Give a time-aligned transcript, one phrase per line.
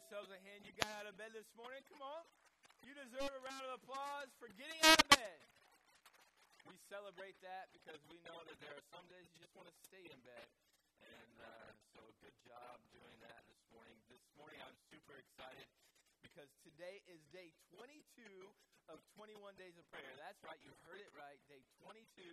[0.00, 0.64] yourselves a hand.
[0.64, 1.84] You got out of bed this morning.
[1.92, 2.24] Come on.
[2.88, 5.36] You deserve a round of applause for getting out of bed.
[6.64, 9.76] We celebrate that because we know that there are some days you just want to
[9.84, 10.48] stay in bed.
[11.04, 13.92] And uh, so, good job doing that this morning.
[14.08, 15.68] This morning, I'm super excited
[16.24, 18.00] because today is day 22
[18.88, 20.16] of 21 days of prayer.
[20.16, 21.36] That's right, you heard it right.
[21.52, 22.24] Day 22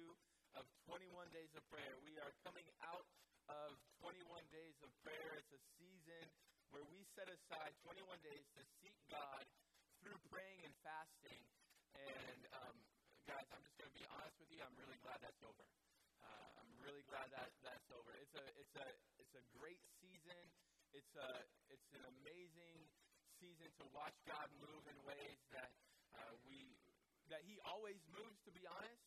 [0.56, 1.04] of 21
[1.36, 2.00] days of prayer.
[2.08, 3.04] We are coming out
[3.52, 4.24] of 21
[4.56, 5.36] days of prayer.
[5.36, 6.32] It's a season
[6.72, 9.44] where we set aside 21 days to seek God
[10.04, 11.42] through praying and fasting.
[11.96, 12.76] And um,
[13.26, 14.60] guys, I'm just going to be honest with you.
[14.62, 15.66] I'm really glad that's over.
[16.24, 18.12] Uh, I'm really glad that that's over.
[18.20, 18.88] It's a it's a
[19.20, 20.44] it's a great season.
[20.94, 21.30] It's a
[21.72, 22.78] it's an amazing
[23.40, 25.72] season to watch God move in ways that
[26.16, 26.76] uh, we
[27.32, 28.38] that He always moves.
[28.46, 29.04] To be honest,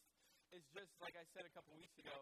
[0.52, 2.16] it's just like I said a couple weeks ago.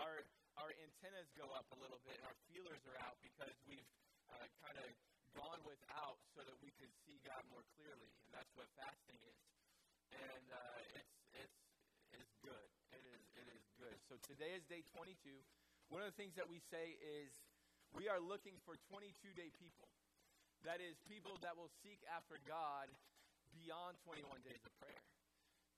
[0.00, 0.24] Our
[0.60, 3.88] our antennas go up a little bit, our feelers are out because we've
[4.36, 4.88] uh, kind of
[5.36, 9.38] gone without so that we could see God more clearly, and that's what fasting is.
[10.12, 11.58] And uh, it's it's
[12.12, 12.68] it's good.
[12.92, 13.96] It is it is good.
[14.08, 15.16] So today is day 22.
[15.88, 17.32] One of the things that we say is
[17.92, 19.88] we are looking for 22 day people.
[20.64, 22.86] That is people that will seek after God
[23.52, 25.02] beyond 21 days of prayer.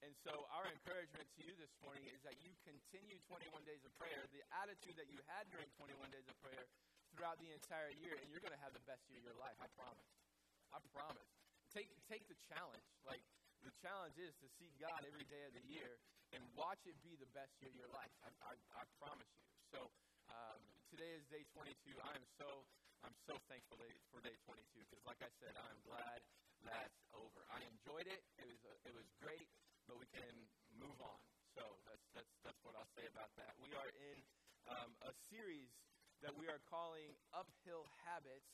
[0.04, 3.92] And so, our encouragement to you this morning is that you continue 21 days of
[3.96, 6.68] prayer, the attitude that you had during 21 days of prayer,
[7.14, 9.54] throughout the entire year, and you're going to have the best year of your life.
[9.62, 10.10] I promise.
[10.74, 11.30] I promise.
[11.70, 12.86] Take take the challenge.
[13.06, 13.22] Like
[13.62, 15.98] the challenge is to see God every day of the year
[16.34, 18.10] and watch it be the best year of your life.
[18.26, 19.46] I, I, I promise you.
[19.70, 19.80] So
[20.30, 21.94] um, today is day 22.
[22.02, 22.66] I am so
[23.06, 26.24] I'm so thankful for day 22 because, like I said, I'm glad
[26.64, 27.44] that's over.
[27.52, 28.24] I enjoyed it.
[28.40, 29.46] It was a, it was great,
[29.84, 30.34] but we can
[30.80, 31.20] move on.
[31.54, 33.54] So that's that's that's what I'll say about that.
[33.60, 34.18] We are in
[34.72, 35.68] um, a series
[36.24, 38.48] that we are calling Uphill Habits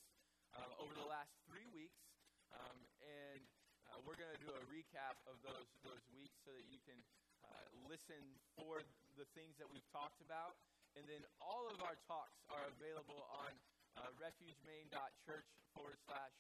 [0.59, 2.03] uh, over the last three weeks.
[2.51, 3.39] Um, and
[3.87, 6.99] uh, we're going to do a recap of those, those weeks so that you can
[7.47, 8.19] uh, listen
[8.59, 8.83] for
[9.15, 10.59] the things that we've talked about.
[10.99, 13.55] And then all of our talks are available on
[14.03, 16.35] uh, refugemain.church forward slash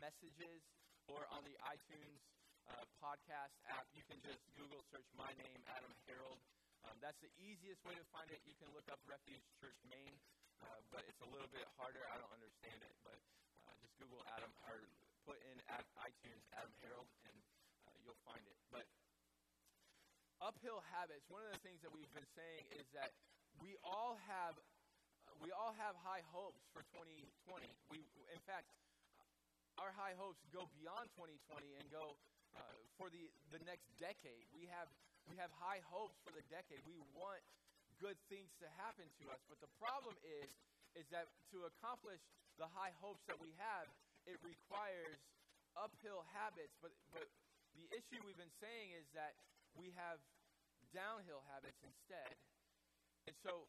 [0.00, 0.64] messages
[1.12, 2.24] or on the iTunes
[2.72, 3.84] uh, podcast app.
[3.92, 6.40] You can just Google search my name, Adam Harold.
[6.88, 8.40] Um, that's the easiest way to find it.
[8.48, 10.16] You can look up Refuge Church Main
[10.64, 12.04] uh, but it's a little bit harder.
[12.12, 13.18] I don't understand it, but
[13.68, 14.84] uh, just Google Adam or
[15.28, 17.36] put in at iTunes Adam Harold, and
[17.88, 18.58] uh, you'll find it.
[18.72, 18.84] But
[20.40, 21.28] uphill habits.
[21.28, 23.12] One of the things that we've been saying is that
[23.60, 24.56] we all have
[25.38, 27.64] we all have high hopes for 2020.
[27.88, 28.68] We, in fact,
[29.80, 32.18] our high hopes go beyond 2020 and go
[32.52, 32.60] uh,
[33.00, 34.44] for the, the next decade.
[34.52, 34.90] We have
[35.28, 36.82] we have high hopes for the decade.
[36.84, 37.40] We want
[38.00, 39.40] good things to happen to us.
[39.46, 40.48] But the problem is,
[40.98, 42.18] is that to accomplish
[42.58, 43.86] the high hopes that we have,
[44.26, 45.20] it requires
[45.78, 46.74] uphill habits.
[46.82, 47.28] But, but
[47.76, 49.36] the issue we've been saying is that
[49.78, 50.18] we have
[50.90, 52.34] downhill habits instead.
[53.30, 53.68] And so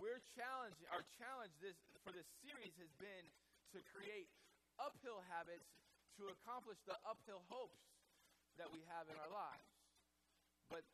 [0.00, 3.26] we're challenging, our challenge this, for this series has been
[3.76, 4.30] to create
[4.80, 5.66] uphill habits
[6.18, 7.82] to accomplish the uphill hopes
[8.56, 9.66] that we have in our lives.
[10.70, 10.86] But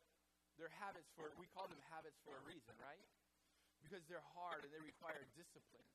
[0.61, 3.01] they're habits for, we call them habits for a reason, right?
[3.81, 5.89] Because they're hard and they require discipline.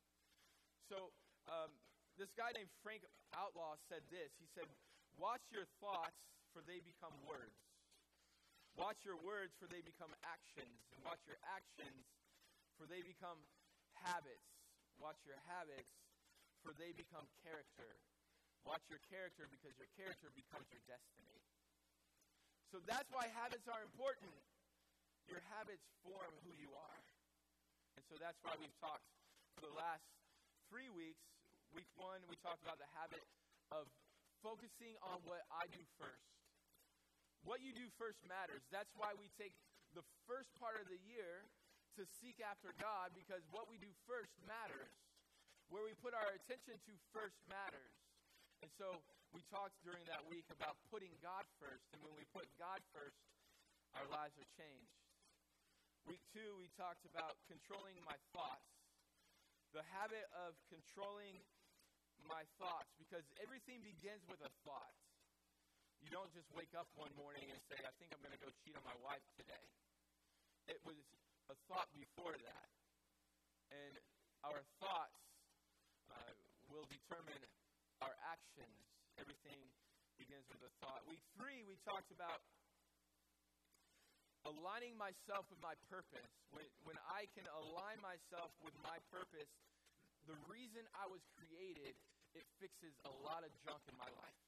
[0.90, 1.14] So,
[1.46, 1.70] um,
[2.18, 4.34] this guy named Frank Outlaw said this.
[4.42, 4.66] He said,
[5.22, 6.18] Watch your thoughts,
[6.50, 7.54] for they become words.
[8.74, 10.82] Watch your words, for they become actions.
[10.90, 12.02] And watch your actions,
[12.74, 13.38] for they become
[14.02, 14.50] habits.
[14.98, 15.94] Watch your habits,
[16.66, 18.02] for they become character.
[18.66, 21.38] Watch your character, because your character becomes your destiny.
[22.74, 24.34] So that's why habits are important.
[25.26, 27.00] Your habits form who you are.
[27.98, 29.06] And so that's why we've talked
[29.58, 30.06] for the last
[30.70, 31.22] three weeks.
[31.74, 33.24] Week one, we talked about the habit
[33.74, 33.90] of
[34.44, 36.30] focusing on what I do first.
[37.42, 38.62] What you do first matters.
[38.70, 39.54] That's why we take
[39.94, 41.46] the first part of the year
[41.98, 44.92] to seek after God because what we do first matters.
[45.66, 47.94] Where we put our attention to first matters.
[48.62, 49.02] And so
[49.34, 51.82] we talked during that week about putting God first.
[51.90, 53.18] And when we put God first,
[53.98, 55.05] our lives are changed.
[56.06, 58.70] Week two, we talked about controlling my thoughts.
[59.74, 61.42] The habit of controlling
[62.30, 64.94] my thoughts, because everything begins with a thought.
[65.98, 68.54] You don't just wake up one morning and say, I think I'm going to go
[68.62, 69.66] cheat on my wife today.
[70.70, 70.94] It was
[71.50, 72.68] a thought before that.
[73.74, 73.98] And
[74.46, 75.18] our thoughts
[76.06, 76.34] uh,
[76.70, 77.42] will determine
[77.98, 78.78] our actions.
[79.18, 79.58] Everything
[80.22, 81.02] begins with a thought.
[81.10, 82.46] Week three, we talked about
[84.46, 86.30] aligning myself with my purpose.
[86.54, 89.50] When, when I can align myself with my purpose,
[90.30, 91.94] the reason I was created,
[92.34, 94.40] it fixes a lot of junk in my life.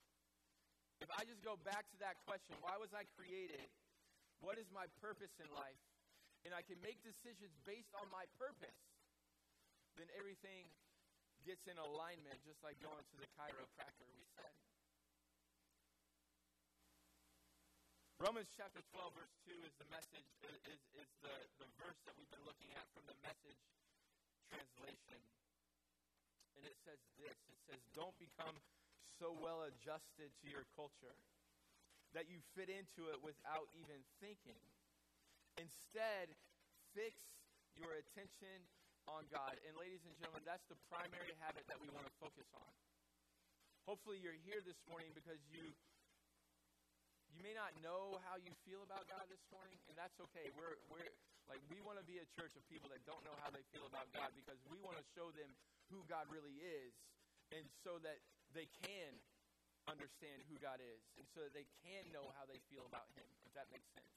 [0.99, 3.62] If I just go back to that question, why was I created?
[4.43, 5.79] What is my purpose in life?
[6.47, 8.79] And I can make decisions based on my purpose,
[9.99, 10.71] then everything
[11.47, 14.55] gets in alignment, just like going to the chiropractor, we said.
[18.19, 21.31] Romans chapter 12, verse 2 is the message, is, is the,
[21.62, 23.62] the verse that we've been looking at from the message
[24.50, 25.23] translation.
[26.59, 28.59] And it says this it says, Don't become
[29.23, 31.15] so well adjusted to your culture
[32.11, 34.59] that you fit into it without even thinking.
[35.55, 36.35] Instead,
[36.99, 37.15] fix
[37.79, 38.67] your attention
[39.06, 39.62] on God.
[39.62, 42.73] And ladies and gentlemen, that's the primary habit that we want to focus on.
[43.87, 45.70] Hopefully you're here this morning because you
[47.38, 50.50] you may not know how you feel about God this morning, and that's okay.
[50.58, 51.06] We're we're
[51.46, 53.87] like we want to be a church of people that don't know how they feel
[53.87, 55.46] about God because we want to show them
[55.94, 56.90] who God really is
[57.55, 58.19] and so that
[58.58, 59.14] they can
[59.87, 63.25] understand who God is and so that they can know how they feel about him,
[63.46, 64.11] if that makes sense.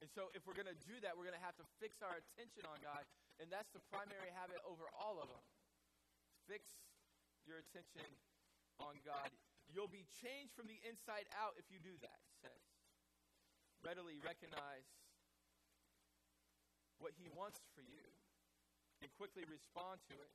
[0.00, 2.16] And so if we're going to do that, we're going to have to fix our
[2.16, 3.04] attention on God
[3.36, 5.44] and that's the primary habit over all of them.
[6.48, 6.72] Fix
[7.44, 8.08] your attention
[8.80, 9.28] on God.
[9.74, 12.62] You'll be changed from the inside out if you do that, says.
[13.82, 14.86] Readily recognize
[17.02, 18.06] what He wants for you
[19.02, 20.30] and quickly respond to it.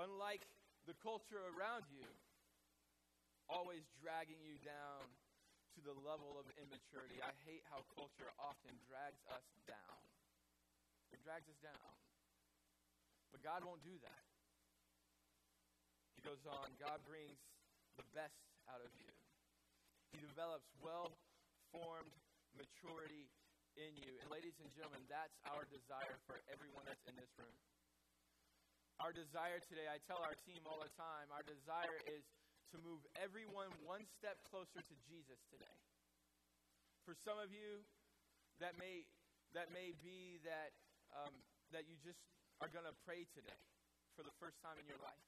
[0.00, 0.48] Unlike
[0.88, 2.08] the culture around you,
[3.52, 5.04] always dragging you down
[5.76, 7.20] to the level of immaturity.
[7.20, 10.00] I hate how culture often drags us down.
[11.12, 11.92] It drags us down.
[13.28, 14.24] But God won't do that.
[16.16, 17.36] He goes on, God brings
[17.96, 18.36] the best
[18.68, 19.10] out of you.
[20.12, 21.12] He develops well
[21.72, 22.12] formed
[22.56, 23.28] maturity
[23.76, 24.16] in you.
[24.24, 27.56] And, ladies and gentlemen, that's our desire for everyone that's in this room.
[28.96, 32.24] Our desire today, I tell our team all the time, our desire is
[32.72, 35.76] to move everyone one step closer to Jesus today.
[37.04, 37.84] For some of you,
[38.56, 39.04] that may,
[39.52, 40.72] that may be that
[41.12, 41.32] um,
[41.72, 42.20] that you just
[42.62, 43.60] are going to pray today
[44.16, 45.24] for the first time in your life.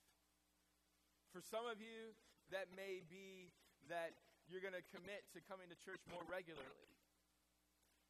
[1.32, 2.17] For some of you,
[2.50, 3.53] that may be
[3.93, 4.17] that
[4.49, 6.89] you're going to commit to coming to church more regularly.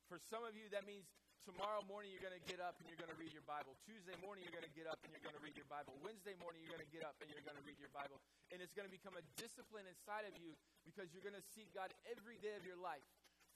[0.07, 1.05] For some of you, that means
[1.43, 3.75] tomorrow morning you're going to get up and you're going to read your Bible.
[3.85, 5.97] Tuesday morning you're going to get up and you're going to read your Bible.
[6.01, 8.23] Wednesday morning you're going to get up and you're going to read your Bible.
[8.55, 10.55] And it's going to become a discipline inside of you
[10.87, 13.05] because you're going to seek God every day of your life.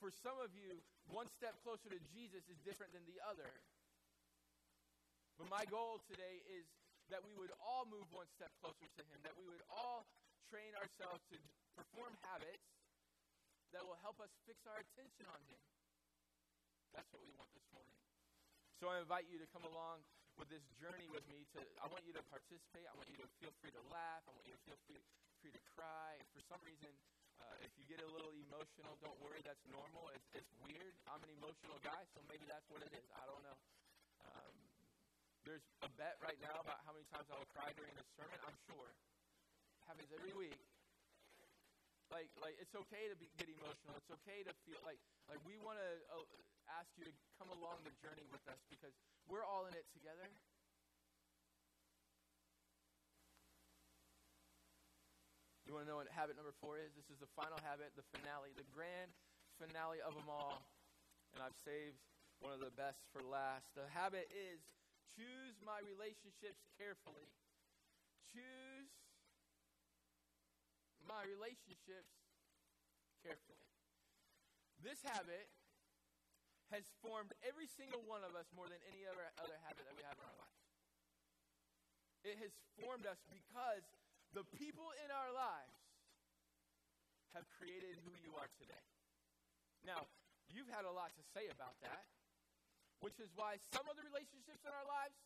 [0.03, 0.83] For some of you,
[1.15, 3.49] one step closer to Jesus is different than the other.
[5.39, 6.67] But my goal today is
[7.13, 10.09] that we would all move one step closer to Him, that we would all
[10.53, 11.41] train ourselves to
[11.73, 12.61] perform habits
[13.73, 15.57] that will help us fix our attention on Him.
[16.93, 17.97] That's what we want this morning.
[18.77, 20.05] So I invite you to come along
[20.37, 21.49] with this journey with me.
[21.57, 22.85] To I want you to participate.
[22.85, 24.21] I want you to feel free to laugh.
[24.29, 25.01] I want you to feel free,
[25.41, 26.21] free to cry.
[26.37, 26.93] For some reason,
[27.41, 29.41] uh, if you get a little emotional, don't worry.
[29.49, 30.13] That's normal.
[30.13, 30.93] It's, it's weird.
[31.09, 33.09] I'm an emotional guy, so maybe that's what it is.
[33.17, 33.57] I don't know.
[34.21, 34.53] Um,
[35.49, 38.37] there's a bet right now about how many times I will cry during a sermon.
[38.45, 38.93] I'm sure.
[39.87, 40.57] Happens every week.
[42.11, 43.97] Like, like it's okay to be, get emotional.
[43.97, 45.01] It's okay to feel like,
[45.33, 46.25] like we want to uh,
[46.69, 48.93] ask you to come along the journey with us because
[49.25, 50.29] we're all in it together.
[55.65, 56.93] You want to know what habit number four is?
[56.93, 59.09] This is the final habit, the finale, the grand
[59.57, 60.69] finale of them all.
[61.33, 61.97] And I've saved
[62.45, 63.73] one of the best for last.
[63.73, 64.61] The habit is
[65.17, 67.29] Choose my relationships carefully.
[68.33, 68.89] Choose
[71.09, 72.13] my relationships
[73.23, 73.69] carefully.
[74.83, 75.47] This habit
[76.75, 80.03] has formed every single one of us more than any other, other habit that we
[80.03, 80.59] have in our life.
[82.25, 83.85] It has formed us because
[84.33, 85.79] the people in our lives
[87.37, 88.87] have created who you are today.
[89.85, 90.09] Now,
[90.49, 92.09] you've had a lot to say about that
[93.03, 95.19] which is why some of the relationships in our lives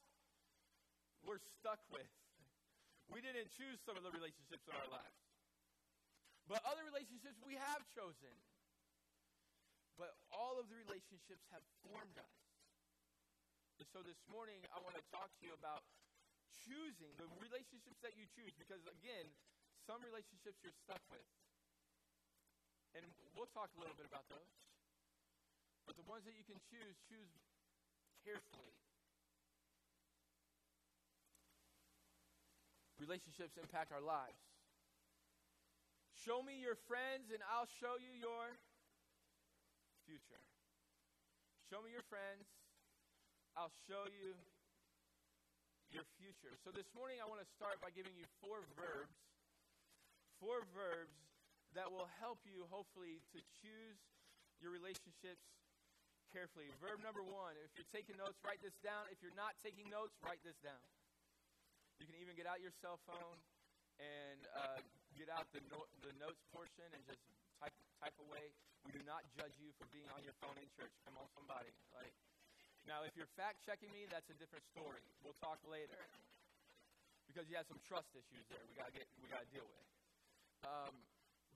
[1.20, 2.08] we're stuck with.
[3.12, 5.25] We didn't choose some of the relationships in our lives.
[6.46, 8.34] But other relationships we have chosen.
[9.98, 12.36] But all of the relationships have formed us.
[13.82, 15.82] And so this morning, I want to talk to you about
[16.64, 18.54] choosing the relationships that you choose.
[18.54, 19.26] Because again,
[19.84, 21.26] some relationships you're stuck with.
[22.94, 24.52] And we'll talk a little bit about those.
[25.84, 27.30] But the ones that you can choose, choose
[28.24, 28.74] carefully.
[32.96, 34.55] Relationships impact our lives.
[36.26, 38.58] Show me your friends, and I'll show you your
[40.10, 40.42] future.
[41.70, 42.42] Show me your friends,
[43.54, 44.34] I'll show you
[45.94, 46.50] your future.
[46.66, 49.14] So this morning, I want to start by giving you four verbs
[50.40, 51.16] four verbs
[51.72, 53.98] that will help you, hopefully, to choose
[54.60, 55.44] your relationships
[56.32, 56.68] carefully.
[56.80, 59.08] Verb number one if you're taking notes, write this down.
[59.12, 60.80] If you're not taking notes, write this down.
[62.00, 63.38] You can even get out your cell phone
[63.96, 64.80] and uh,
[65.16, 67.20] get out the, no- the notes portion and just
[67.60, 68.52] type, type away.
[68.84, 70.92] We do not judge you for being on your phone in church.
[71.08, 71.72] Come on, somebody.
[71.96, 72.12] Like,
[72.86, 75.02] now, if you're fact checking me, that's a different story.
[75.26, 75.98] We'll talk later
[77.26, 78.62] because you have some trust issues there.
[78.70, 79.86] We gotta get, we gotta deal with.
[80.62, 80.94] Um,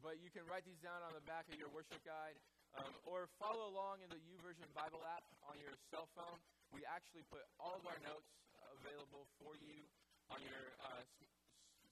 [0.02, 2.34] but you can write these down on the back of your worship guide,
[2.74, 6.40] um, or follow along in the YouVersion Bible app on your cell phone.
[6.74, 8.26] We actually put all of our notes
[8.82, 9.86] available for you
[10.34, 11.02] on your uh,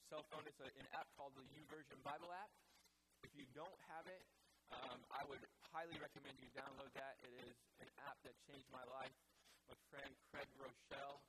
[0.08, 0.40] cell phone.
[0.48, 2.48] It's a, an app called the YouVersion Bible app.
[3.20, 4.24] If you don't have it,
[4.72, 7.20] um, I would highly recommend you download that.
[7.20, 9.12] It is an app that changed my life.
[9.68, 11.20] My friend Craig Groeschel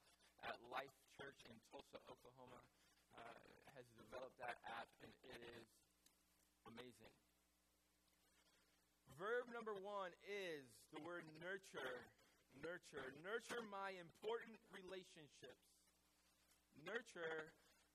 [0.48, 2.64] at Life Church in Tulsa, Oklahoma,
[3.20, 3.44] uh,
[3.76, 5.68] has developed that app, and it is
[6.64, 7.12] amazing.
[9.20, 10.64] Verb number one is
[10.96, 12.08] the word nurture.
[12.64, 13.12] Nurture.
[13.28, 15.68] Nurture my important relationships.
[16.88, 17.52] Nurture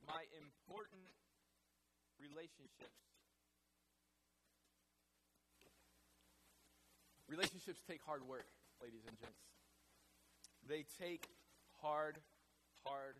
[0.06, 1.08] my important
[2.20, 3.00] relationships.
[7.28, 8.46] Relationships take hard work,
[8.84, 9.40] ladies and gents.
[10.68, 11.28] They take
[11.80, 12.20] hard,
[12.84, 13.16] hard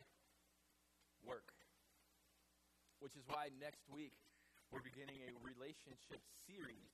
[1.24, 1.52] work.
[3.00, 4.16] Which is why next week
[4.72, 6.92] we're beginning a relationship series.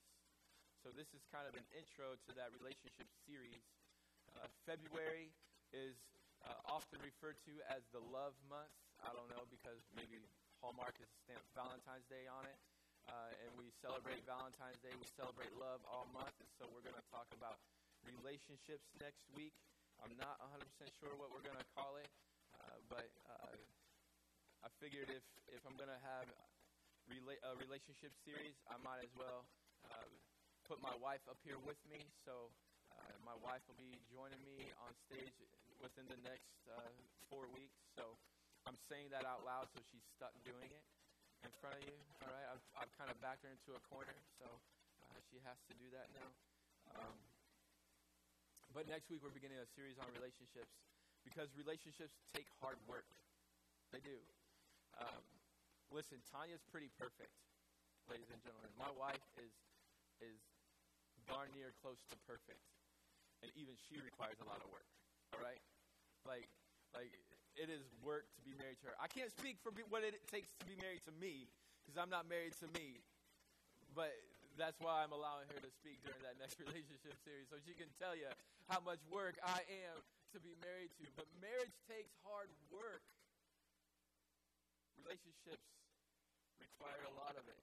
[0.83, 3.61] So, this is kind of an intro to that relationship series.
[4.33, 5.29] Uh, February
[5.69, 5.93] is
[6.41, 8.73] uh, often referred to as the love month.
[9.01, 10.21] I don't know because maybe
[10.61, 12.57] Hallmark has stamped Valentine's Day on it.
[13.09, 14.93] Uh, and we celebrate Valentine's Day.
[14.93, 16.37] We celebrate love all month.
[16.37, 17.57] And so we're going to talk about
[18.05, 19.57] relationships next week.
[20.01, 20.61] I'm not 100%
[21.01, 22.09] sure what we're going to call it,
[22.57, 23.53] uh, but uh,
[24.65, 25.21] I figured if,
[25.53, 26.25] if I'm going to have
[27.05, 29.45] rela- a relationship series, I might as well
[29.85, 30.09] uh,
[30.65, 32.01] put my wife up here with me.
[32.25, 32.49] So
[32.93, 35.37] uh, my wife will be joining me on stage
[35.81, 36.81] within the next uh,
[37.29, 37.77] four weeks.
[37.93, 38.17] So
[38.71, 40.85] I'm saying that out loud so she's stuck doing it
[41.43, 41.99] in front of you.
[42.23, 45.59] All right, I've, I've kind of backed her into a corner, so uh, she has
[45.67, 46.31] to do that now.
[46.95, 47.19] Um,
[48.71, 50.71] but next week we're beginning a series on relationships
[51.27, 53.03] because relationships take hard work.
[53.91, 54.15] They do.
[54.95, 55.19] Um,
[55.91, 57.35] listen, Tanya's pretty perfect,
[58.07, 58.71] ladies and gentlemen.
[58.79, 59.51] My wife is
[60.23, 60.39] is
[61.27, 62.63] darn near close to perfect,
[63.43, 64.87] and even she requires a lot of work.
[65.35, 65.59] All right,
[66.23, 66.47] like
[66.95, 67.11] like
[67.61, 68.97] it is work to be married to her.
[68.97, 71.45] I can't speak for be- what it takes to be married to me
[71.85, 73.05] because I'm not married to me.
[73.93, 74.17] But
[74.57, 77.85] that's why I'm allowing her to speak during that next relationship series so she can
[78.01, 78.33] tell you
[78.65, 80.01] how much work I am
[80.33, 81.05] to be married to.
[81.13, 83.05] But marriage takes hard work.
[84.97, 85.69] Relationships
[86.57, 87.61] require a lot of it.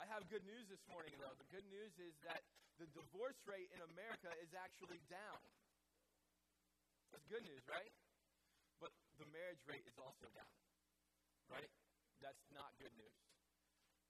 [0.00, 1.36] I have good news this morning, though.
[1.36, 2.40] The good news is that
[2.80, 5.40] the divorce rate in America is actually down.
[7.12, 7.92] That's good news, right?
[9.20, 10.54] The marriage rate is also down,
[11.52, 11.68] right?
[12.20, 13.18] That's not good news.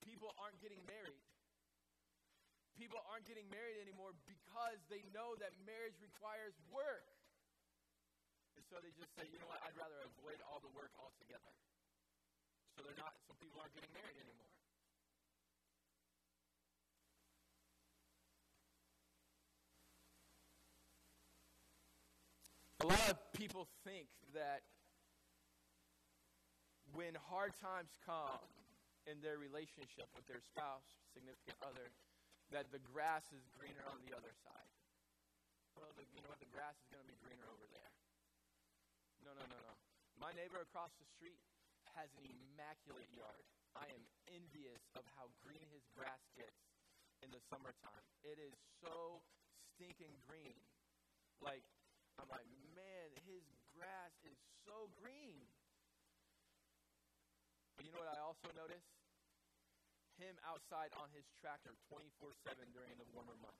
[0.00, 1.22] People aren't getting married.
[2.74, 7.06] People aren't getting married anymore because they know that marriage requires work.
[8.56, 11.52] And so they just say, you know what, I'd rather avoid all the work altogether.
[12.76, 14.48] So they're not, some people aren't getting married anymore.
[22.82, 24.66] A lot of people think that
[26.92, 28.40] when hard times come
[29.08, 31.90] in their relationship with their spouse, significant other,
[32.52, 34.70] that the grass is greener on the other side.
[35.74, 36.38] Well, the, you know what?
[36.38, 37.92] The grass is going to be greener over there.
[39.24, 39.74] No, no, no, no.
[40.20, 41.40] My neighbor across the street
[41.96, 43.44] has an immaculate yard.
[43.72, 46.60] I am envious of how green his grass gets
[47.24, 48.04] in the summertime.
[48.20, 48.52] It is
[48.84, 49.24] so
[49.72, 50.60] stinking green.
[51.40, 51.64] Like,
[52.20, 52.44] I'm like,
[52.76, 54.36] man, his grass is
[54.68, 55.40] so green.
[57.82, 58.86] But you know what I also notice?
[60.14, 63.58] Him outside on his tractor 24 7 during the warmer months.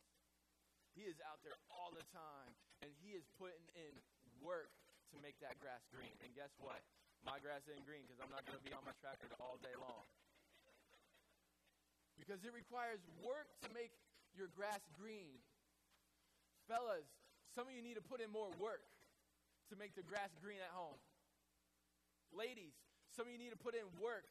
[0.95, 2.55] He is out there all the time,
[2.87, 3.91] and he is putting in
[4.38, 4.71] work
[5.11, 6.14] to make that grass green.
[6.23, 6.79] And guess what?
[7.26, 9.75] My grass isn't green because I'm not going to be on my tractor all day
[9.75, 10.07] long.
[12.14, 13.91] Because it requires work to make
[14.38, 15.43] your grass green.
[16.71, 17.11] Fellas,
[17.59, 18.87] some of you need to put in more work
[19.67, 21.02] to make the grass green at home.
[22.31, 22.79] Ladies,
[23.12, 24.25] some of you need to put in work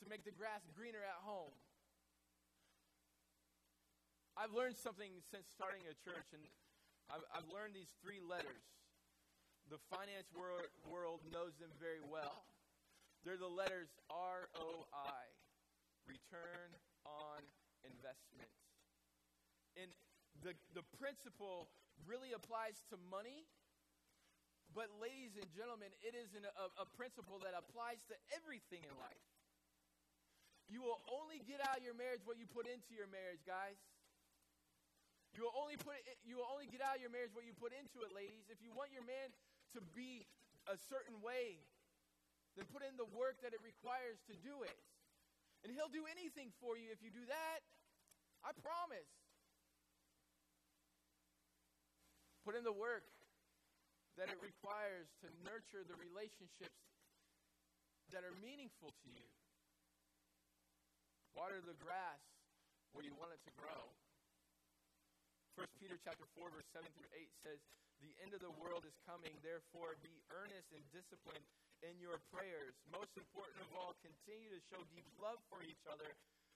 [0.00, 1.52] to make the grass greener at home.
[4.34, 6.42] I've learned something since starting a church, and
[7.12, 8.66] I've, I've learned these three letters.
[9.70, 12.44] The finance world, world knows them very well.
[13.22, 15.24] They're the letters R O I
[16.04, 16.68] return
[17.08, 17.40] on
[17.84, 18.52] investment.
[19.80, 19.88] And
[20.44, 21.72] the, the principle
[22.04, 23.48] really applies to money,
[24.74, 28.94] but ladies and gentlemen, it is an, a, a principle that applies to everything in
[28.98, 29.24] life.
[30.66, 33.78] You will only get out of your marriage what you put into your marriage, guys.
[35.38, 37.54] You will only put it, you will only get out of your marriage what you
[37.54, 38.50] put into it, ladies.
[38.50, 39.30] If you want your man
[39.78, 40.26] to be
[40.66, 41.62] a certain way,
[42.58, 44.78] then put in the work that it requires to do it.
[45.62, 47.58] And he'll do anything for you if you do that.
[48.42, 49.10] I promise.
[52.42, 53.13] Put in the work
[54.16, 56.78] that it requires to nurture the relationships
[58.14, 59.26] that are meaningful to you.
[61.34, 62.22] Water the grass
[62.94, 63.90] where you want it to grow.
[65.58, 67.58] 1 Peter chapter 4 verse 7 through 8 says,
[68.02, 71.46] "The end of the world is coming, therefore be earnest and disciplined
[71.82, 72.74] in your prayers.
[72.90, 76.14] Most important of all, continue to show deep love for each other,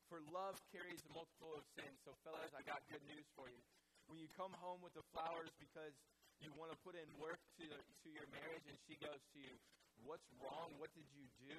[0.08, 3.62] for love carries a multiple of sins." So fellas, I got good news for you.
[4.06, 5.94] When you come home with the flowers because
[6.40, 9.54] you want to put in work to to your marriage and she goes to you,
[10.06, 10.74] "What's wrong?
[10.78, 11.56] What did you do?"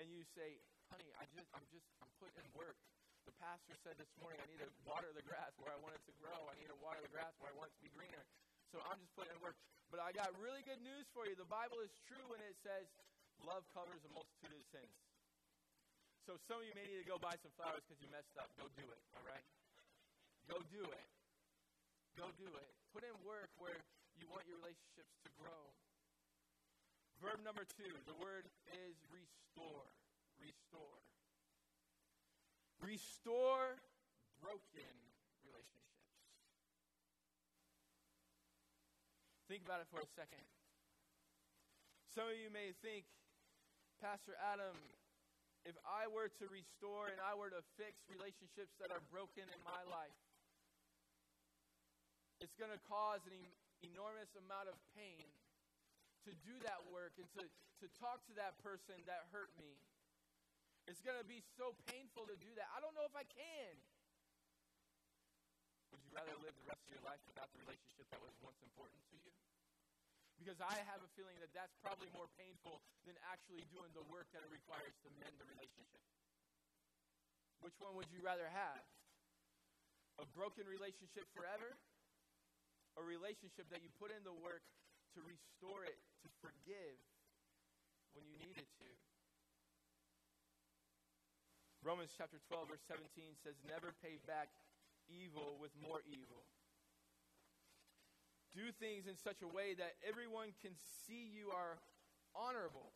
[0.00, 0.56] And you say,
[0.88, 2.74] honey, I just, I'm just, I'm putting in work.
[3.28, 6.02] The pastor said this morning, I need to water the grass where I want it
[6.10, 6.48] to grow.
[6.48, 8.24] I need to water the grass where I want it to be greener.
[8.72, 9.54] So I'm just putting in work.
[9.92, 11.36] But I got really good news for you.
[11.36, 12.88] The Bible is true when it says
[13.44, 14.96] love covers a multitude of sins.
[16.26, 18.48] So some of you may need to go buy some flowers because you messed up.
[18.56, 19.44] Go do it, all right?
[20.48, 21.06] Go do it.
[22.16, 22.81] Go do it.
[22.92, 23.80] Put in work where
[24.20, 25.64] you want your relationships to grow.
[27.24, 29.88] Verb number two, the word is restore
[30.42, 30.98] restore.
[32.82, 33.78] Restore
[34.42, 34.92] broken
[35.46, 36.02] relationships.
[39.46, 40.42] Think about it for a second.
[42.10, 43.06] Some of you may think,
[44.02, 44.74] Pastor Adam,
[45.62, 49.60] if I were to restore and I were to fix relationships that are broken in
[49.62, 50.12] my life,
[52.42, 53.38] it's going to cause an
[53.86, 55.22] enormous amount of pain
[56.26, 59.78] to do that work and to, to talk to that person that hurt me
[60.90, 62.66] it's going to be so painful to do that.
[62.74, 63.72] I don't know if I can.
[65.94, 68.58] Would you rather live the rest of your life without the relationship that was once
[68.64, 69.30] important to you?
[70.40, 74.26] Because I have a feeling that that's probably more painful than actually doing the work
[74.34, 76.02] that it requires to mend the relationship.
[77.62, 78.82] Which one would you rather have?
[80.18, 81.78] A broken relationship forever?
[82.96, 84.62] A relationship that you put in the work
[85.16, 86.96] to restore it, to forgive
[88.12, 88.88] when you needed to?
[91.82, 94.52] Romans chapter 12, verse 17 says, Never pay back
[95.10, 96.46] evil with more evil.
[98.52, 100.76] Do things in such a way that everyone can
[101.08, 101.80] see you are
[102.36, 102.92] honorable.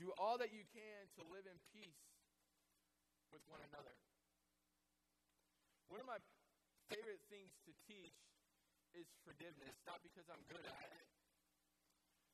[0.00, 2.02] Do all that you can to live in peace
[3.30, 3.94] with one another.
[5.92, 6.18] One of my
[6.90, 8.16] favorite things to teach
[8.94, 11.08] is forgiveness, not because I'm good at it,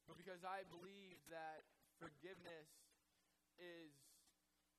[0.05, 1.65] but because I believe that
[1.97, 2.69] forgiveness
[3.61, 3.93] is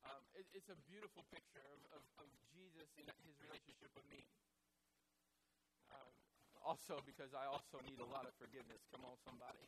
[0.01, 4.25] um, it, it's a beautiful picture of, of, of, Jesus and his relationship with me.
[5.93, 6.09] Um,
[6.65, 8.81] also, because I also need a lot of forgiveness.
[8.89, 9.61] Come on, somebody.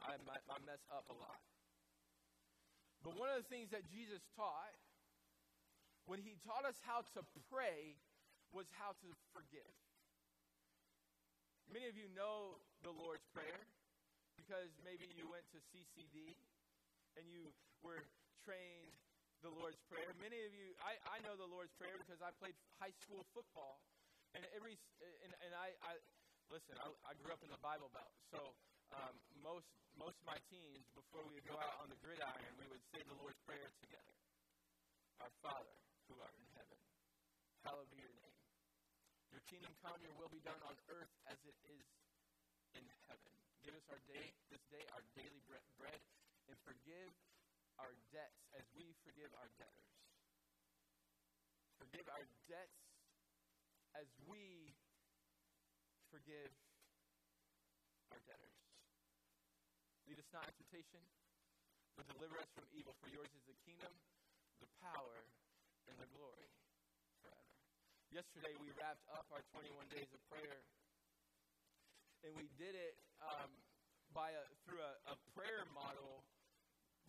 [0.00, 1.44] I, I mess up a lot.
[3.04, 4.74] But one of the things that Jesus taught
[6.06, 7.98] when he taught us how to pray
[8.54, 9.74] was how to forgive.
[11.72, 13.66] Many of you know the Lord's Prayer
[14.38, 16.38] because maybe you went to CCD
[17.18, 17.50] and you
[17.82, 18.06] were
[18.46, 18.94] trained
[19.42, 20.14] the Lord's Prayer.
[20.22, 23.82] Many of you, I, I know the Lord's Prayer because I played high school football.
[24.34, 24.76] And every,
[25.24, 25.92] and, and I, I,
[26.52, 28.14] listen, I, I grew up in the Bible Belt.
[28.30, 28.40] So
[28.94, 29.66] um, most,
[29.98, 33.00] most of my teens, before we would go out on the gridiron, we would say
[33.06, 34.14] the Lord's Prayer together.
[35.24, 35.74] Our Father,
[36.06, 36.78] who art in heaven,
[37.64, 38.25] hallowed be your name.
[39.32, 41.86] Your kingdom come, your will be done on earth as it is
[42.76, 43.34] in heaven.
[43.66, 45.42] Give us our day, this day, our daily
[45.78, 46.00] bread,
[46.46, 47.10] and forgive
[47.78, 49.90] our debts as we forgive our debtors.
[51.76, 52.80] Forgive our debts
[53.98, 54.72] as we
[56.10, 56.52] forgive
[58.12, 58.56] our debtors.
[60.06, 61.02] Lead us not into temptation,
[61.98, 62.94] but deliver us from evil.
[63.02, 63.90] For yours is the kingdom,
[64.62, 65.26] the power,
[65.90, 66.48] and the glory.
[68.14, 70.62] Yesterday we wrapped up our 21 days of prayer,
[72.22, 73.50] and we did it um,
[74.14, 76.22] by a, through a, a prayer model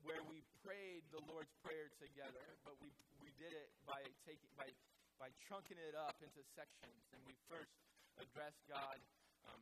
[0.06, 2.90] where we prayed the Lord's Prayer together, but we,
[3.22, 4.70] we did it by taking by
[5.18, 7.74] by chunking it up into sections, and we first
[8.22, 9.02] addressed God
[9.50, 9.62] um,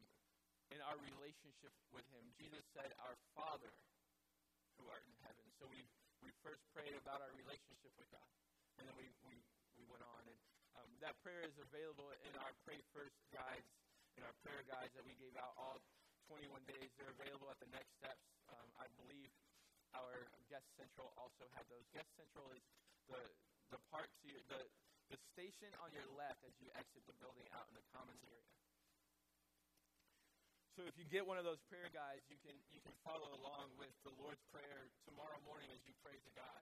[0.76, 2.28] in our relationship with Him.
[2.36, 3.72] Jesus said, "Our Father,
[4.76, 5.80] who art in heaven." So we
[6.26, 8.30] we first prayed about our relationship with God.
[8.82, 9.38] And then we, we,
[9.78, 10.26] we went on.
[10.26, 10.40] And
[10.80, 13.68] um, that prayer is available in our Pray First guides,
[14.20, 15.80] in our prayer guides that we gave out all
[16.28, 16.90] 21 days.
[16.98, 18.24] They're available at the next steps.
[18.50, 19.32] Um, I believe
[19.96, 21.86] our Guest Central also had those.
[21.96, 22.64] Guest Central is
[23.08, 23.22] the,
[23.72, 24.62] the part to your, the,
[25.14, 28.52] the station on your left as you exit the building out in the commons area.
[30.76, 33.72] So if you get one of those prayer guides, you can you can follow along
[33.80, 36.62] with the Lord's prayer tomorrow morning as you pray to God.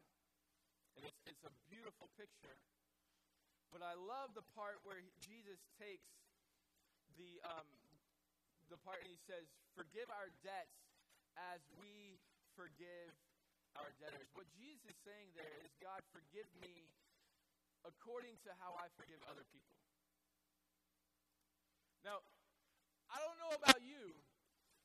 [0.93, 2.53] And it's it's a beautiful picture.
[3.73, 6.05] But I love the part where Jesus takes
[7.17, 7.65] the um,
[8.69, 10.77] the part and he says, "Forgive our debts
[11.57, 12.21] as we
[12.53, 13.09] forgive
[13.81, 16.85] our debtors." What Jesus is saying there is, "God, forgive me
[17.81, 19.73] according to how I forgive other people."
[22.05, 22.21] Now,
[23.09, 24.13] I don't know about you,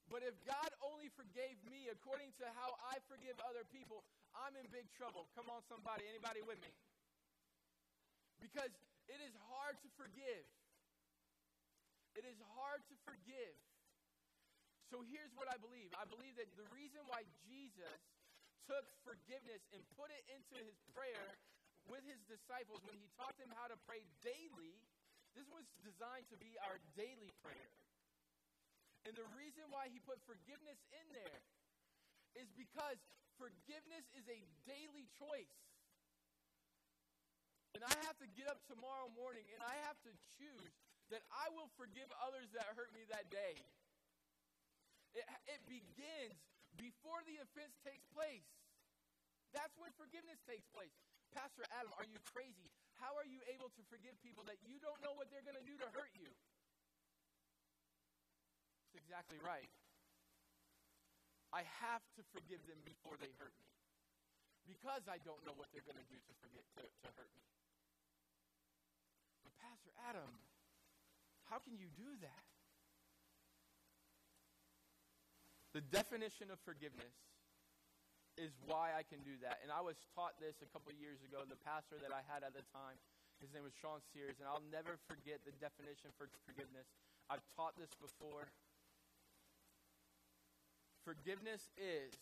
[0.09, 4.01] but if God only forgave me according to how I forgive other people,
[4.33, 5.29] I'm in big trouble.
[5.37, 6.09] Come on, somebody.
[6.09, 6.73] Anybody with me?
[8.39, 8.71] Because
[9.11, 10.45] it is hard to forgive.
[12.15, 13.57] It is hard to forgive.
[14.89, 18.01] So here's what I believe I believe that the reason why Jesus
[18.65, 21.37] took forgiveness and put it into his prayer
[21.89, 24.77] with his disciples when he taught them how to pray daily,
[25.33, 27.73] this was designed to be our daily prayer.
[29.09, 31.41] And the reason why he put forgiveness in there
[32.37, 33.01] is because
[33.41, 35.57] forgiveness is a daily choice.
[37.79, 40.75] And I have to get up tomorrow morning and I have to choose
[41.15, 43.55] that I will forgive others that hurt me that day.
[45.15, 46.35] It, it begins
[46.75, 48.51] before the offense takes place.
[49.55, 50.91] That's when forgiveness takes place.
[51.31, 52.67] Pastor Adam, are you crazy?
[52.99, 55.63] How are you able to forgive people that you don't know what they're going to
[55.63, 56.35] do to hurt you?
[58.91, 59.71] That's exactly right.
[61.55, 63.71] I have to forgive them before they hurt me.
[64.67, 67.47] Because I don't know what they're going to do to forget to, to hurt me.
[69.57, 70.29] Pastor Adam,
[71.49, 72.45] how can you do that?
[75.73, 77.13] The definition of forgiveness
[78.39, 79.61] is why I can do that.
[79.63, 81.43] And I was taught this a couple years ago.
[81.45, 82.97] The pastor that I had at the time,
[83.43, 86.87] his name was Sean Sears, and I'll never forget the definition for forgiveness.
[87.27, 88.49] I've taught this before.
[91.03, 92.15] Forgiveness is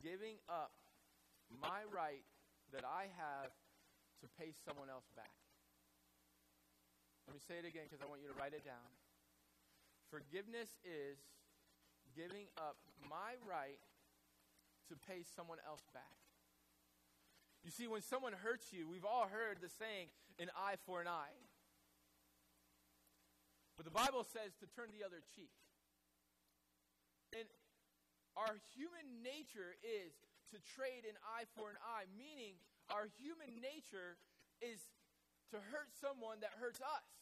[0.00, 0.72] giving up
[1.50, 2.24] my right
[2.72, 3.52] that I have
[4.22, 5.41] to pay someone else back.
[7.32, 8.92] Let me say it again because I want you to write it down.
[10.12, 11.16] Forgiveness is
[12.12, 12.76] giving up
[13.08, 13.80] my right
[14.92, 16.20] to pay someone else back.
[17.64, 21.08] You see, when someone hurts you, we've all heard the saying, an eye for an
[21.08, 21.40] eye.
[23.80, 25.56] But the Bible says to turn the other cheek.
[27.32, 27.48] And
[28.36, 30.12] our human nature is
[30.52, 32.60] to trade an eye for an eye, meaning
[32.92, 34.20] our human nature
[34.60, 34.84] is
[35.48, 37.21] to hurt someone that hurts us.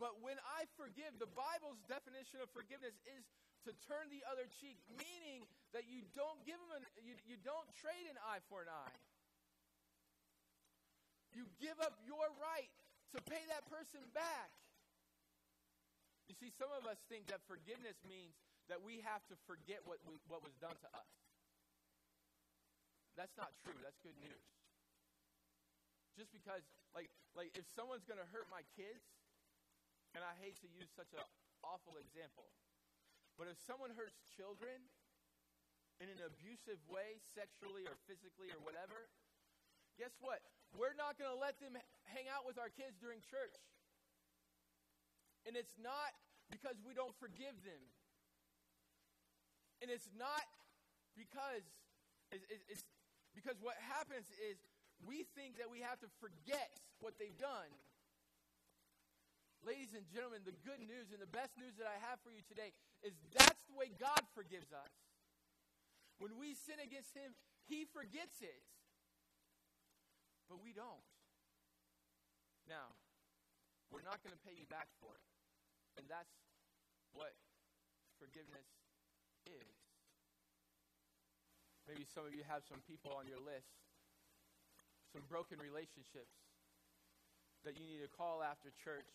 [0.00, 3.22] But when I forgive, the Bible's definition of forgiveness is
[3.68, 7.68] to turn the other cheek, meaning that you don't give them an, you, you don't
[7.78, 8.98] trade an eye for an eye.
[11.32, 12.72] You give up your right
[13.14, 14.50] to pay that person back.
[16.28, 18.36] You see, some of us think that forgiveness means
[18.68, 21.12] that we have to forget what, we, what was done to us.
[23.16, 23.76] That's not true.
[23.84, 24.46] That's good news.
[26.16, 26.64] Just because,
[26.96, 29.04] like, like if someone's going to hurt my kids,
[30.12, 31.24] and I hate to use such an
[31.64, 32.52] awful example,
[33.40, 34.76] but if someone hurts children
[36.00, 39.08] in an abusive way, sexually or physically or whatever,
[39.96, 40.44] guess what?
[40.76, 41.76] We're not going to let them
[42.08, 43.56] hang out with our kids during church.
[45.44, 46.12] And it's not
[46.48, 47.82] because we don't forgive them.
[49.82, 50.46] And it's not
[51.18, 51.66] because
[52.30, 52.84] it's, it's,
[53.34, 54.56] because what happens is
[55.02, 57.68] we think that we have to forget what they've done.
[59.62, 62.42] Ladies and gentlemen, the good news and the best news that I have for you
[62.50, 62.74] today
[63.06, 64.90] is that's the way God forgives us.
[66.18, 67.30] When we sin against Him,
[67.70, 68.66] He forgets it.
[70.50, 71.06] But we don't.
[72.66, 72.90] Now,
[73.94, 75.26] we're not going to pay you back for it.
[75.94, 76.34] And that's
[77.14, 77.30] what
[78.18, 78.66] forgiveness
[79.46, 79.78] is.
[81.86, 83.70] Maybe some of you have some people on your list,
[85.14, 86.34] some broken relationships
[87.62, 89.06] that you need to call after church.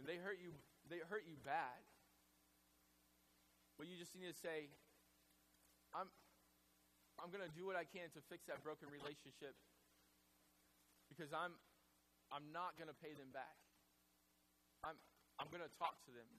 [0.00, 0.56] And they hurt you
[0.88, 1.76] they hurt you bad.
[3.76, 4.72] But you just need to say,
[5.92, 6.08] I'm
[7.20, 9.52] I'm gonna do what I can to fix that broken relationship
[11.12, 11.52] because I'm
[12.32, 13.60] I'm not gonna pay them back.
[14.80, 14.96] I'm
[15.36, 16.32] I'm gonna talk to them.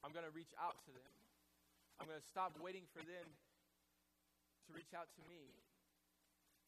[0.00, 1.12] I'm going to reach out to them.
[2.00, 3.26] I'm going to stop waiting for them
[4.64, 5.52] to reach out to me.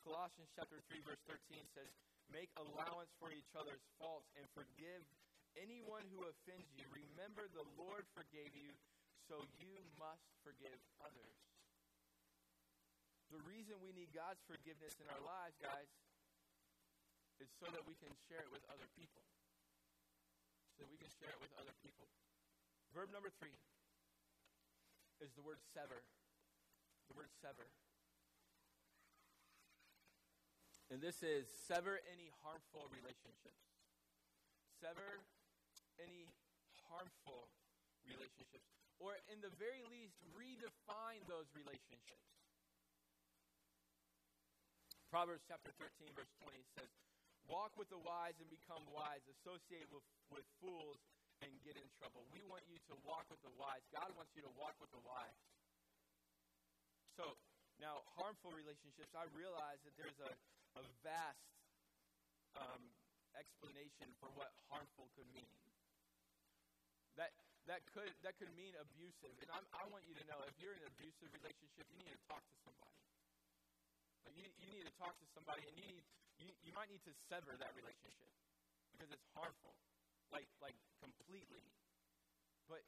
[0.05, 1.89] Colossians chapter 3 verse 13 says,
[2.29, 5.07] "Make allowance for each other's faults and forgive
[5.57, 6.85] anyone who offends you.
[6.91, 8.77] Remember the Lord forgave you,
[9.29, 11.39] so you must forgive others."
[13.31, 15.89] The reason we need God's forgiveness in our lives, guys,
[17.41, 19.23] is so that we can share it with other people.
[20.77, 22.09] So that we can share it with other people.
[22.93, 23.57] Verb number 3
[25.21, 26.05] is the word sever.
[27.09, 27.73] The word sever.
[30.91, 33.65] And this is sever any harmful relationships.
[34.79, 35.25] Sever
[36.01, 36.29] any
[36.89, 37.49] harmful
[38.07, 38.69] relationships.
[39.03, 42.23] Or, in the very least, redefine those relationships.
[45.11, 46.89] Proverbs chapter 13, verse 20 says,
[47.51, 49.21] Walk with the wise and become wise.
[49.43, 50.97] Associate with, with fools
[51.43, 52.23] and get in trouble.
[52.31, 53.83] We want you to walk with the wise.
[53.91, 55.43] God wants you to walk with the wise.
[57.19, 57.35] So,
[57.83, 60.33] now, harmful relationships, I realize that there's a,
[60.79, 61.45] a vast
[62.55, 62.83] um,
[63.35, 65.51] explanation for what harmful could mean.
[67.21, 67.31] That,
[67.69, 69.35] that, could, that could mean abusive.
[69.45, 72.13] And I'm, i want you to know if you're in an abusive relationship, you need
[72.13, 72.97] to talk to somebody.
[74.25, 76.05] Like you, you need to talk to somebody, and you, need,
[76.41, 78.31] you, you might need to sever that relationship
[78.95, 79.75] because it's harmful,
[80.31, 81.67] like, like completely.
[82.71, 82.81] But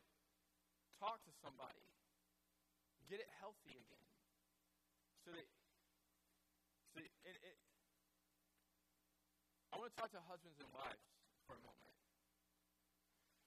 [1.03, 1.85] talk to somebody,
[3.11, 4.09] get it healthy again.
[5.27, 5.47] So that,
[6.95, 7.57] so it, it,
[9.75, 11.03] I want to talk to husbands and wives
[11.51, 11.94] for a moment.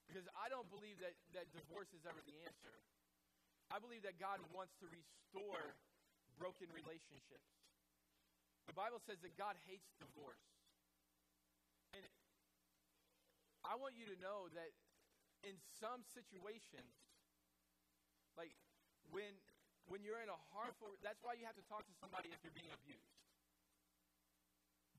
[0.07, 2.75] Because I don't believe that, that divorce is ever the answer.
[3.67, 5.75] I believe that God wants to restore
[6.39, 7.51] broken relationships.
[8.71, 10.43] The Bible says that God hates divorce.
[11.91, 12.03] And
[13.67, 14.71] I want you to know that
[15.43, 16.95] in some situations,
[18.39, 18.55] like
[19.11, 19.35] when
[19.87, 22.55] when you're in a harmful that's why you have to talk to somebody if you're
[22.55, 23.11] being abused.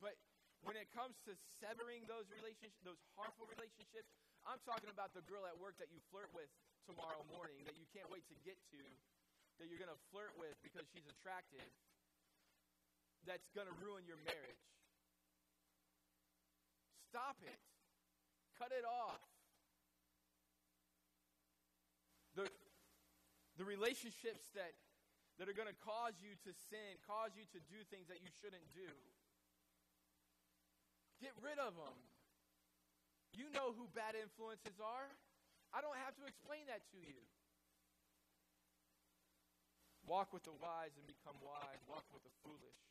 [0.01, 0.17] But
[0.65, 4.11] when it comes to severing those relationships, those harmful relationships,
[4.49, 6.49] I'm talking about the girl at work that you flirt with
[6.89, 8.81] tomorrow morning that you can't wait to get to,
[9.61, 11.69] that you're going to flirt with because she's attractive,
[13.29, 14.65] that's going to ruin your marriage.
[17.13, 17.61] Stop it.
[18.57, 19.21] Cut it off.
[22.33, 22.49] The,
[23.61, 24.73] the relationships that,
[25.37, 28.33] that are going to cause you to sin, cause you to do things that you
[28.41, 28.89] shouldn't do.
[31.21, 32.08] Get rid of them.
[33.39, 35.15] You know who bad influences are.
[35.71, 37.23] I don't have to explain that to you.
[40.03, 41.79] Walk with the wise and become wise.
[41.87, 42.83] Walk with the foolish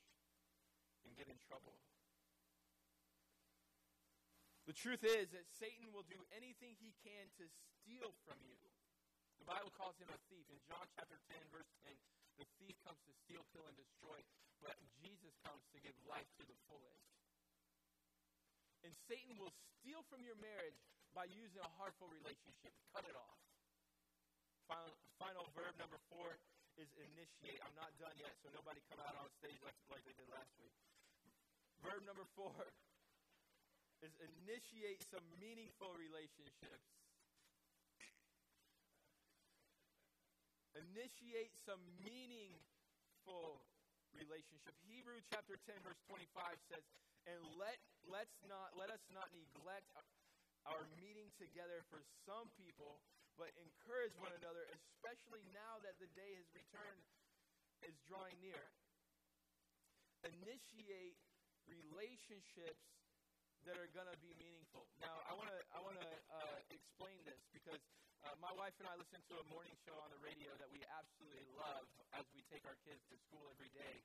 [1.03, 1.75] and get in trouble.
[4.71, 7.45] The truth is that Satan will do anything he can to
[7.83, 8.55] steal from you.
[9.43, 10.47] The Bible calls him a thief.
[10.47, 11.91] In John chapter 10, verse 10,
[12.39, 14.19] the thief comes to steal, kill, and destroy,
[14.63, 17.03] but Jesus comes to give life to the fullest.
[18.85, 20.77] And Satan will steal from your marriage
[21.15, 22.73] by using a harmful relationship.
[22.93, 23.39] Cut it off.
[24.67, 26.37] Final, final verb number four
[26.77, 27.57] is initiate.
[27.65, 30.53] I'm not done yet, so nobody come out on stage like, like they did last
[30.61, 30.75] week.
[31.81, 32.53] Verb number four
[34.05, 36.85] is initiate some meaningful relationships.
[40.77, 43.65] Initiate some meaningful
[44.13, 44.77] relationship.
[44.85, 46.29] Hebrew chapter 10 verse 25
[46.69, 46.85] says,
[47.27, 49.87] and let, let's not, let us not neglect
[50.67, 52.99] our meeting together for some people,
[53.39, 57.03] but encourage one another, especially now that the day has returned,
[57.85, 58.59] is drawing near.
[60.25, 61.15] Initiate
[61.69, 62.83] relationships
[63.67, 64.87] that are going to be meaningful.
[65.03, 67.79] Now, I want to I want to uh, explain this because
[68.25, 70.81] uh, my wife and I listen to a morning show on the radio that we
[70.95, 71.85] absolutely love
[72.15, 74.03] as we take our kids to school every day,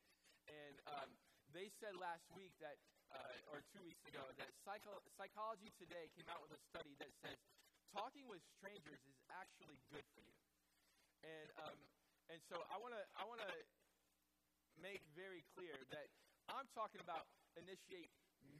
[0.51, 1.11] and um,
[1.53, 2.77] they said last week that
[3.13, 7.13] uh, or two weeks ago that Psycho- Psychology Today came out with a study that
[7.21, 7.37] says
[7.93, 10.41] talking with strangers is actually good for you.
[11.23, 11.79] And, um,
[12.33, 13.53] and so I want to I wanna
[14.81, 16.09] make very clear that
[16.49, 17.29] I'm talking about
[17.61, 18.09] initiate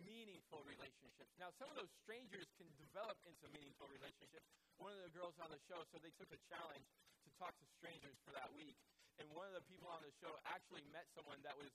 [0.05, 1.33] meaningful relationships.
[1.41, 4.47] Now, some of those strangers can develop into meaningful relationships.
[4.77, 6.87] One of the girls on the show, so they took a challenge
[7.25, 8.77] to talk to strangers for that week.
[9.19, 11.71] And one of the people on the show actually met someone that was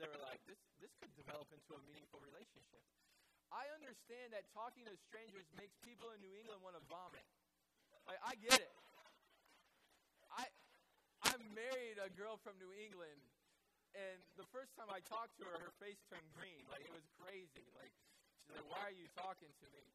[0.00, 2.80] they were like, this, this could develop into a meaningful relationship.
[3.52, 7.22] I understand that talking to strangers makes people in New England want to vomit.
[8.08, 8.74] Like, I get it.
[10.32, 10.48] I,
[11.28, 13.20] I married a girl from New England,
[13.94, 16.66] and the first time I talked to her, her face turned green.
[16.66, 17.64] Like, it was crazy.
[17.78, 17.94] Like,
[18.44, 19.86] she's like, why are you talking to me?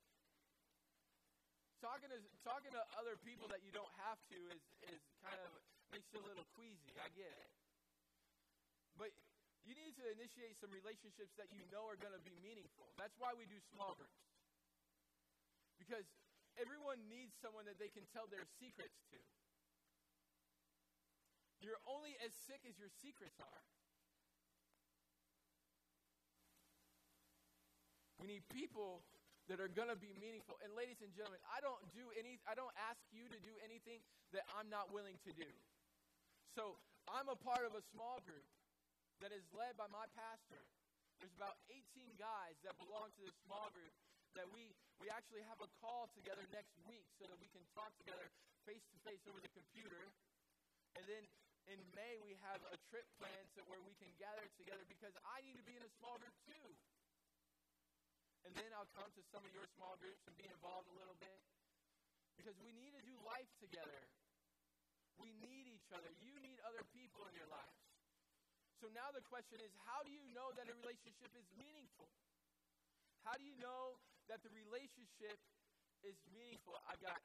[1.84, 5.52] Talking to, talking to other people that you don't have to is, is kind of
[5.92, 6.96] makes you a little queasy.
[7.00, 7.52] I get it.
[9.00, 9.16] But
[9.70, 12.90] you need to initiate some relationships that you know are going to be meaningful.
[12.98, 14.18] That's why we do small groups.
[15.78, 16.10] Because
[16.58, 19.22] everyone needs someone that they can tell their secrets to.
[21.62, 23.64] You're only as sick as your secrets are.
[28.18, 29.06] We need people
[29.54, 30.58] that are going to be meaningful.
[30.66, 34.02] And ladies and gentlemen, I don't do any I don't ask you to do anything
[34.34, 35.48] that I'm not willing to do.
[36.58, 38.46] So, I'm a part of a small group
[39.20, 40.64] that is led by my pastor.
[41.20, 43.92] There's about 18 guys that belong to this small group
[44.38, 44.72] that we
[45.04, 48.28] we actually have a call together next week so that we can talk together
[48.68, 50.12] face to face over the computer.
[50.96, 51.24] And then
[51.72, 55.44] in May we have a trip planned so where we can gather together because I
[55.44, 56.68] need to be in a small group too.
[58.48, 61.16] And then I'll come to some of your small groups and be involved a little
[61.20, 61.40] bit.
[62.40, 64.00] Because we need to do life together.
[65.20, 66.08] We need each other.
[66.24, 67.89] You need other people in your lives.
[68.80, 72.08] So now the question is how do you know that a relationship is meaningful?
[73.28, 74.00] How do you know
[74.32, 75.36] that the relationship
[76.08, 76.80] is meaningful?
[76.88, 77.20] I've got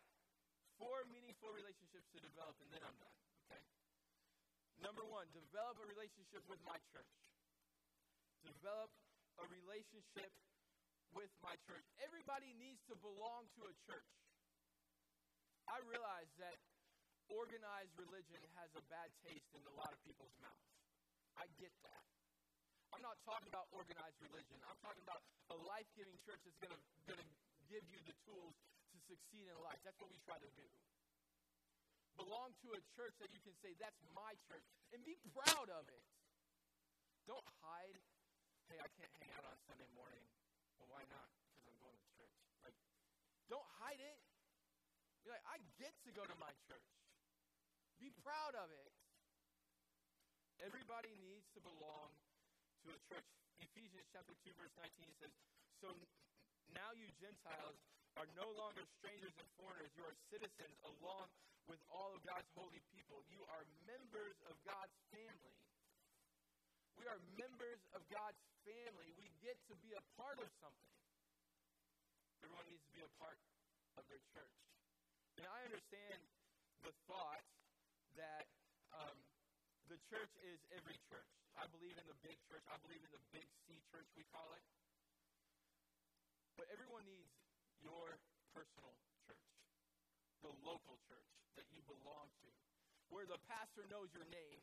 [0.82, 3.18] four meaningful relationships to develop, and then I'm done.
[3.46, 3.62] Okay?
[4.82, 7.14] Number one, develop a relationship with my church.
[8.42, 8.90] Develop
[9.38, 10.34] a relationship
[11.14, 11.86] with my church.
[12.02, 14.10] Everybody needs to belong to a church.
[15.70, 16.58] I realize that
[17.30, 20.83] organized religion has a bad taste in a lot of people's mouths.
[21.38, 22.04] I get that.
[22.94, 24.62] I'm not talking about organized religion.
[24.70, 25.18] I'm talking about
[25.50, 27.26] a life giving church that's going to
[27.66, 28.54] give you the tools
[28.94, 29.82] to succeed in life.
[29.82, 30.68] That's what we try to do.
[32.14, 34.62] Belong to a church that you can say, that's my church,
[34.94, 36.04] and be proud of it.
[37.26, 37.98] Don't hide,
[38.70, 40.22] hey, I can't hang out on Sunday morning.
[40.78, 41.26] Well, why not?
[41.50, 42.36] Because I'm going to church.
[42.62, 42.78] Like,
[43.50, 44.18] don't hide it.
[45.26, 46.86] Be like, I get to go to my church.
[47.98, 48.92] Be proud of it.
[50.64, 52.08] Everybody needs to belong
[52.80, 53.28] to a church.
[53.60, 55.28] Ephesians chapter 2, verse 19 says,
[55.84, 55.92] So
[56.72, 57.76] now you Gentiles
[58.16, 59.92] are no longer strangers and foreigners.
[59.92, 61.28] You are citizens along
[61.68, 63.20] with all of God's holy people.
[63.28, 65.52] You are members of God's family.
[66.96, 69.12] We are members of God's family.
[69.20, 70.96] We get to be a part of something.
[72.40, 73.36] Everyone needs to be a part
[74.00, 74.56] of their church.
[75.36, 76.24] And I understand
[76.88, 77.44] the thought
[78.16, 78.48] that
[79.88, 81.28] the church is every church.
[81.54, 82.64] I believe in the big church.
[82.66, 84.64] I believe in the big C church, we call it.
[86.56, 87.30] But everyone needs
[87.82, 88.16] your
[88.54, 88.94] personal
[89.26, 89.50] church,
[90.40, 92.48] the local church that you belong to,
[93.10, 94.62] where the pastor knows your name,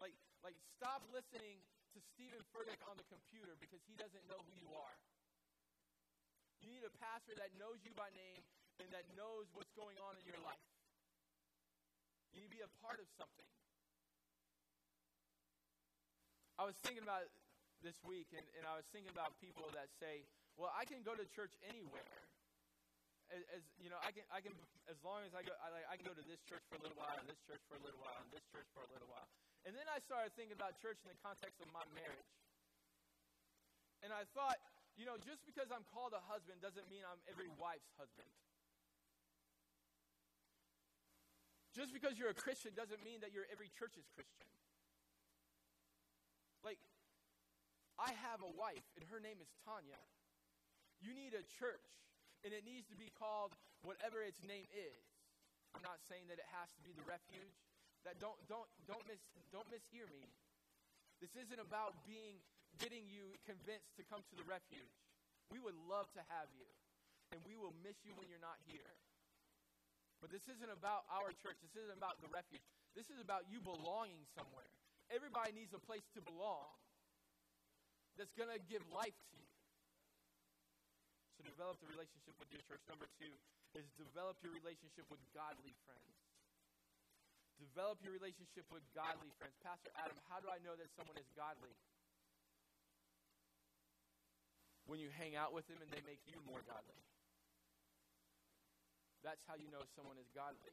[0.00, 0.14] like,
[0.44, 1.58] like stop listening
[1.96, 4.96] to Steven Furtick on the computer because he doesn't know who you are.
[6.60, 8.44] You need a pastor that knows you by name
[8.80, 10.68] and that knows what's going on in your life.
[12.36, 13.48] You need to be a part of something.
[16.56, 17.28] I was thinking about
[17.84, 20.24] this week, and, and I was thinking about people that say,
[20.56, 22.16] well, I can go to church anywhere.
[23.28, 24.54] As, as, you know, I can, I can,
[24.88, 26.82] as long as I go, I, like, I can go to this church for a
[26.82, 29.10] little while, and this church for a little while, and this church for a little
[29.10, 29.28] while.
[29.68, 32.32] And then I started thinking about church in the context of my marriage.
[34.00, 34.56] And I thought,
[34.94, 38.30] you know, just because I'm called a husband doesn't mean I'm every wife's husband.
[41.74, 44.48] Just because you're a Christian doesn't mean that you're every church's Christian.
[46.64, 46.80] Like,
[47.96, 50.00] I have a wife, and her name is Tanya.
[51.00, 51.88] You need a church,
[52.44, 55.04] and it needs to be called whatever its name is.
[55.72, 57.56] I'm not saying that it has to be the refuge.
[58.04, 59.20] That don't don't don't miss
[59.52, 60.24] don't mishear me.
[61.20, 62.38] This isn't about being
[62.76, 64.92] getting you convinced to come to the refuge.
[65.48, 66.68] We would love to have you,
[67.32, 68.92] and we will miss you when you're not here.
[70.20, 71.60] But this isn't about our church.
[71.60, 72.64] This isn't about the refuge.
[72.96, 74.68] This is about you belonging somewhere.
[75.12, 76.72] Everybody needs a place to belong
[78.16, 79.52] that's going to give life to you.
[81.36, 82.80] So develop the relationship with your church.
[82.88, 83.32] Number two
[83.76, 86.16] is develop your relationship with godly friends.
[87.60, 89.56] Develop your relationship with godly friends.
[89.64, 91.72] Pastor Adam, how do I know that someone is godly?
[94.88, 97.00] When you hang out with them and they make you more godly.
[99.24, 100.72] That's how you know someone is godly.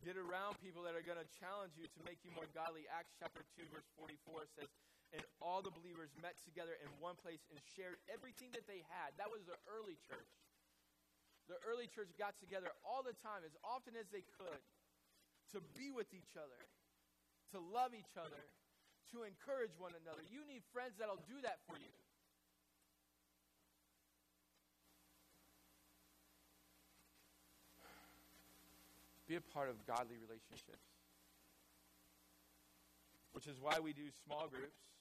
[0.00, 2.88] Get around people that are going to challenge you to make you more godly.
[2.88, 4.70] Acts chapter 2, verse 44 says,
[5.10, 9.10] And all the believers met together in one place and shared everything that they had.
[9.18, 10.30] That was the early church.
[11.50, 14.62] The early church got together all the time, as often as they could
[15.50, 16.62] to be with each other,
[17.50, 18.38] to love each other,
[19.10, 20.22] to encourage one another.
[20.30, 21.90] You need friends that'll do that for you.
[29.26, 30.86] Be a part of godly relationships.
[33.32, 34.99] which is why we do small groups.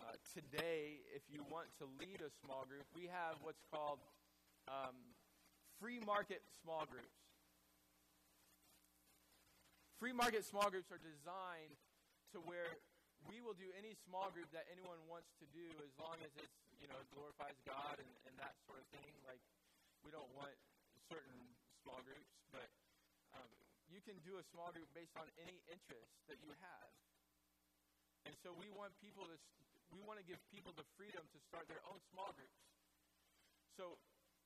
[0.00, 4.00] Uh, today, if you want to lead a small group, we have what's called
[4.64, 4.96] um,
[5.76, 7.20] free market small groups.
[10.00, 11.76] Free market small groups are designed
[12.32, 12.80] to where
[13.28, 16.56] we will do any small group that anyone wants to do as long as it's,
[16.80, 19.12] you know, glorifies God and, and that sort of thing.
[19.28, 19.44] Like,
[20.00, 20.56] we don't want
[21.12, 21.36] certain
[21.84, 22.64] small groups, but
[23.36, 23.50] um,
[23.92, 26.88] you can do a small group based on any interest that you have.
[28.24, 29.36] And so we want people to,
[29.90, 32.58] we want to give people the freedom to start their own small groups.
[33.74, 33.98] So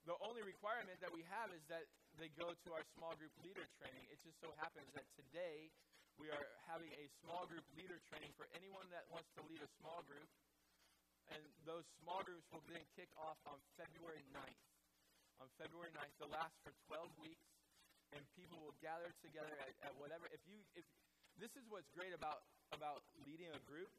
[0.04, 1.88] the only requirement that we have is that
[2.20, 4.04] they go to our small group leader training.
[4.12, 5.72] It just so happens that today
[6.20, 9.70] we are having a small group leader training for anyone that wants to lead a
[9.80, 10.28] small group.
[11.32, 14.64] And those small groups will then kick off on February 9th.
[15.40, 17.48] On February 9th, they'll last for 12 weeks,
[18.12, 20.28] and people will gather together at, at whatever.
[20.30, 20.84] If you, if
[21.40, 22.44] this is what's great about
[22.76, 23.90] about leading a group,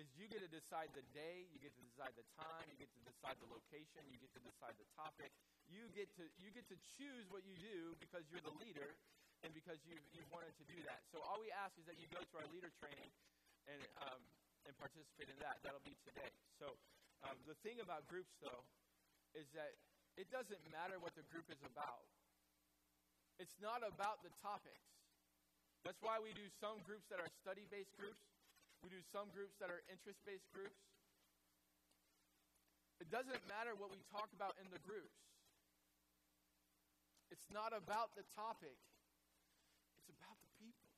[0.00, 2.88] is you get to decide the day, you get to decide the time, you get
[2.96, 5.28] to decide the location, you get to decide the topic.
[5.68, 8.96] You get to you get to choose what you do because you're the leader,
[9.44, 11.04] and because you you wanted to do that.
[11.12, 13.12] So all we ask is that you go to our leader training
[13.68, 14.20] and um,
[14.64, 15.60] and participate in that.
[15.60, 16.32] That'll be today.
[16.56, 16.72] So
[17.28, 18.64] um, the thing about groups though
[19.36, 19.76] is that
[20.16, 22.04] it doesn't matter what the group is about.
[23.40, 24.88] It's not about the topics.
[25.82, 28.22] That's why we do some groups that are study-based groups.
[28.82, 30.82] We do some groups that are interest-based groups.
[32.98, 35.22] It doesn't matter what we talk about in the groups.
[37.30, 38.74] It's not about the topic.
[40.02, 40.90] It's about the people.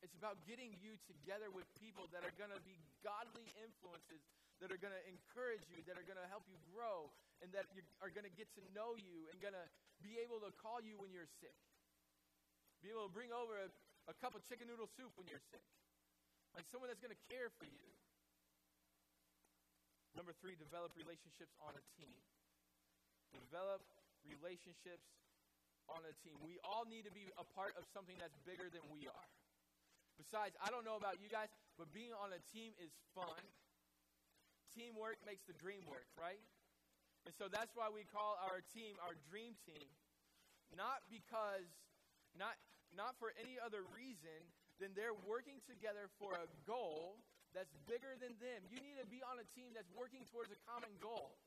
[0.00, 4.24] It's about getting you together with people that are going to be godly influences,
[4.64, 7.12] that are going to encourage you, that are going to help you grow,
[7.44, 7.68] and that
[8.00, 9.68] are going to get to know you and going to
[10.00, 11.54] be able to call you when you're sick.
[12.82, 13.68] Be able to bring over a,
[14.10, 15.62] a cup of chicken noodle soup when you're sick.
[16.52, 17.88] Like someone that's going to care for you.
[20.12, 22.20] Number three, develop relationships on a team.
[23.32, 23.80] Develop
[24.28, 25.08] relationships
[25.88, 26.36] on a team.
[26.44, 29.28] We all need to be a part of something that's bigger than we are.
[30.20, 31.48] Besides, I don't know about you guys,
[31.80, 33.40] but being on a team is fun.
[34.76, 36.40] Teamwork makes the dream work, right?
[37.24, 39.88] And so that's why we call our team our dream team.
[40.76, 41.68] Not because,
[42.36, 42.56] not,
[42.92, 44.40] not for any other reason
[44.82, 47.22] than they're working together for a goal
[47.54, 48.66] that's bigger than them.
[48.66, 51.38] You need to be on a team that's working towards a common goal.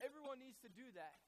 [0.00, 1.20] Everyone needs to do that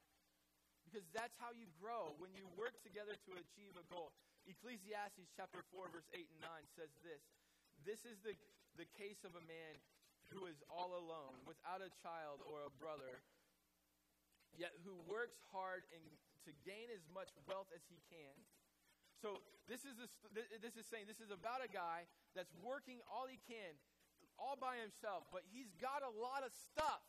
[0.89, 4.09] because that's how you grow when you work together to achieve a goal.
[4.49, 7.21] Ecclesiastes chapter 4, verse 8 and 9 says this
[7.85, 8.33] This is the,
[8.81, 9.77] the case of a man
[10.33, 13.19] who is all alone, without a child or a brother,
[14.55, 15.99] yet who works hard in,
[16.47, 18.33] to gain as much wealth as he can.
[19.21, 19.37] So
[19.69, 23.37] this is, a, this is saying this is about a guy that's working all he
[23.45, 23.77] can,
[24.41, 27.05] all by himself, but he's got a lot of stuff.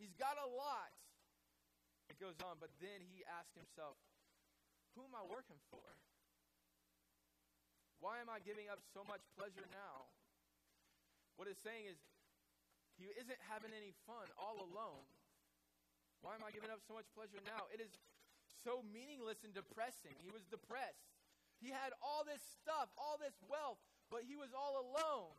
[0.00, 0.90] He's got a lot.
[2.08, 4.00] It goes on, but then he asks himself,
[4.96, 5.84] Who am I working for?
[8.00, 10.08] Why am I giving up so much pleasure now?
[11.36, 12.00] What it's saying is,
[12.96, 15.04] he isn't having any fun all alone.
[16.24, 17.68] Why am I giving up so much pleasure now?
[17.68, 17.92] It is
[18.64, 20.16] so meaningless and depressing.
[20.24, 21.15] He was depressed.
[21.60, 23.80] He had all this stuff, all this wealth,
[24.12, 25.32] but he was all alone.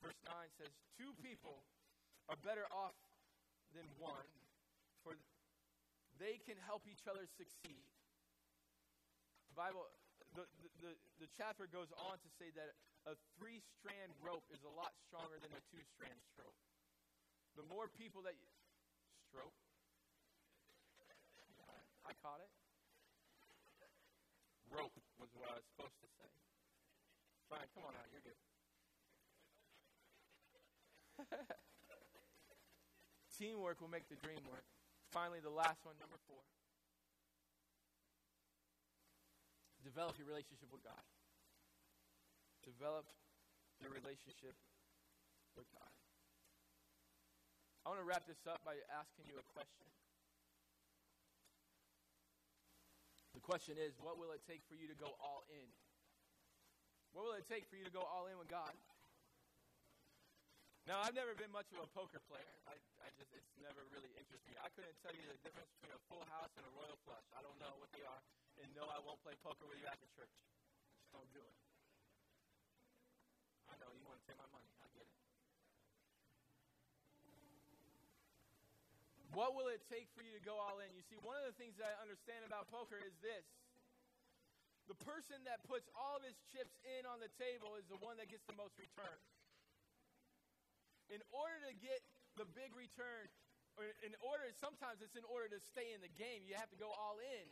[0.00, 1.66] Verse 9 says, Two people
[2.30, 2.94] are better off
[3.74, 4.30] than one,
[5.02, 5.18] for
[6.22, 7.82] they can help each other succeed.
[9.50, 9.88] The Bible
[10.36, 10.44] the,
[10.84, 10.92] the,
[11.24, 12.76] the chapter goes on to say that
[13.08, 16.60] a three strand rope is a lot stronger than a two strand rope.
[17.56, 18.48] The more people that you.
[19.32, 19.56] Stroke?
[22.06, 22.52] I caught it.
[24.70, 26.30] Rope was what I was supposed to say.
[27.50, 28.08] Fine, come on out.
[28.10, 28.38] You're good.
[33.38, 34.64] Teamwork will make the dream work.
[35.12, 36.42] Finally, the last one, number four.
[39.86, 41.06] develop your relationship with God.
[42.66, 43.06] Develop
[43.78, 44.58] your relationship
[45.54, 45.94] with God.
[47.86, 49.86] I want to wrap this up by asking you a question.
[53.30, 55.70] The question is what will it take for you to go all in?
[57.14, 58.74] What will it take for you to go all in with God?
[60.90, 62.54] Now, I've never been much of a poker player.
[62.66, 64.58] I, I just, it's never really interested me.
[64.58, 67.26] I couldn't tell you the difference between a full house and a royal flush.
[67.34, 68.22] I don't know what they are.
[68.62, 70.30] And no, I won't play poker with you after church.
[70.30, 71.56] Just don't do it.
[73.66, 74.70] I know you want to take my money.
[74.78, 75.18] I get it.
[79.34, 80.88] What will it take for you to go all in?
[80.94, 83.46] You see, one of the things that I understand about poker is this
[84.86, 88.14] the person that puts all of his chips in on the table is the one
[88.22, 89.18] that gets the most return.
[91.10, 92.06] In order to get
[92.38, 93.26] the big return,
[93.74, 96.78] or in order, sometimes it's in order to stay in the game, you have to
[96.78, 97.46] go all in.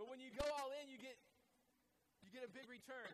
[0.00, 1.20] But when you go all in, you get
[2.24, 3.12] you get a big return.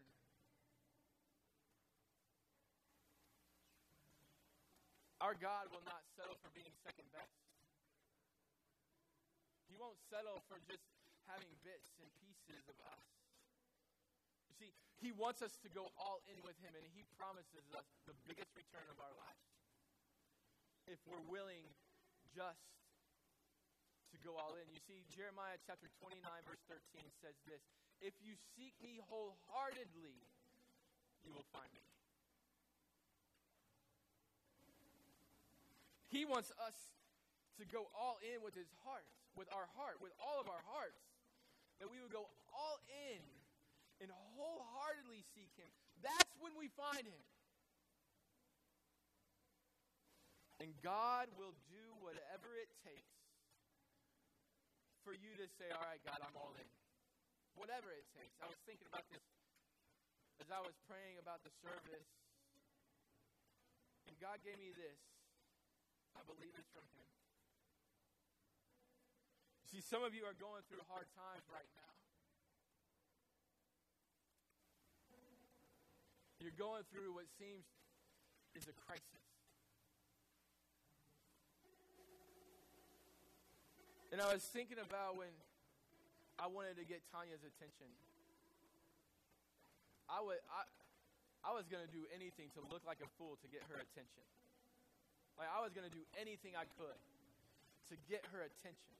[5.18, 7.34] Our God will not settle for being second best.
[9.66, 10.86] He won't settle for just
[11.26, 13.04] having bits and pieces of us.
[14.46, 14.70] You see,
[15.02, 18.54] He wants us to go all in with Him, and He promises us the biggest
[18.54, 19.44] return of our lives.
[20.86, 21.66] If we're willing
[22.32, 22.68] just
[24.12, 24.64] to go all in.
[24.72, 27.60] You see, Jeremiah chapter 29, verse 13 says this
[28.00, 30.16] If you seek me wholeheartedly,
[31.24, 31.87] you will find me.
[36.08, 36.76] He wants us
[37.60, 39.04] to go all in with his heart,
[39.36, 41.00] with our heart, with all of our hearts.
[41.78, 43.22] That we would go all in
[44.02, 45.70] and wholeheartedly seek him.
[46.02, 47.22] That's when we find him.
[50.58, 53.14] And God will do whatever it takes
[55.06, 56.66] for you to say, All right, God, I'm all in.
[57.54, 58.34] Whatever it takes.
[58.42, 59.22] I was thinking about this
[60.42, 62.10] as I was praying about the service.
[64.10, 64.98] And God gave me this.
[66.18, 67.06] I believe it's from Him.
[69.70, 71.94] See, some of you are going through hard times right now.
[76.42, 77.66] You're going through what seems
[78.58, 79.22] is a crisis.
[84.10, 85.30] And I was thinking about when
[86.40, 87.90] I wanted to get Tanya's attention.
[90.08, 90.64] I would I,
[91.44, 94.24] I was going to do anything to look like a fool to get her attention.
[95.38, 96.98] Like I was going to do anything I could
[97.88, 98.92] to get her attention.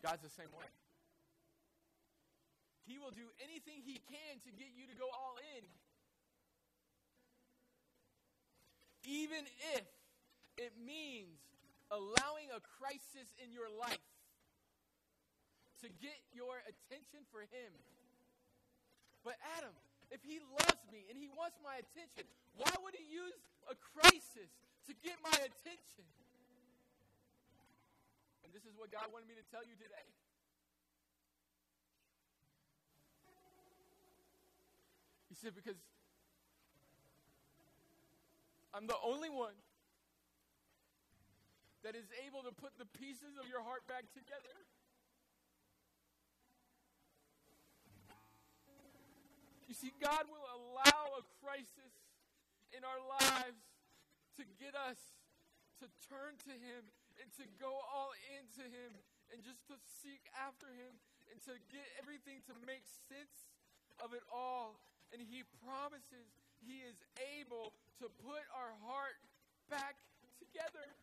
[0.00, 0.70] God's the same way.
[2.86, 5.62] He will do anything he can to get you to go all in.
[9.04, 9.44] Even
[9.74, 9.84] if
[10.56, 11.38] it means
[11.90, 13.98] allowing a crisis in your life
[15.82, 17.72] to get your attention for him.
[19.24, 19.74] But Adam,
[20.10, 23.34] if he loves me and he wants my attention, why would he use
[23.70, 24.50] a crisis
[24.86, 26.04] to get my attention?
[28.44, 30.08] And this is what God wanted me to tell you today.
[35.28, 35.78] He said, because
[38.74, 39.54] I'm the only one
[41.82, 44.66] that is able to put the pieces of your heart back together.
[49.70, 51.94] You see, God will allow a crisis
[52.74, 53.62] in our lives
[54.34, 54.98] to get us
[55.78, 56.90] to turn to Him
[57.22, 58.98] and to go all into Him
[59.30, 60.98] and just to seek after Him
[61.30, 63.46] and to get everything to make sense
[64.02, 64.74] of it all.
[65.14, 66.26] And He promises
[66.66, 66.98] He is
[67.38, 67.70] able
[68.02, 69.22] to put our heart
[69.70, 69.94] back
[70.42, 70.98] together.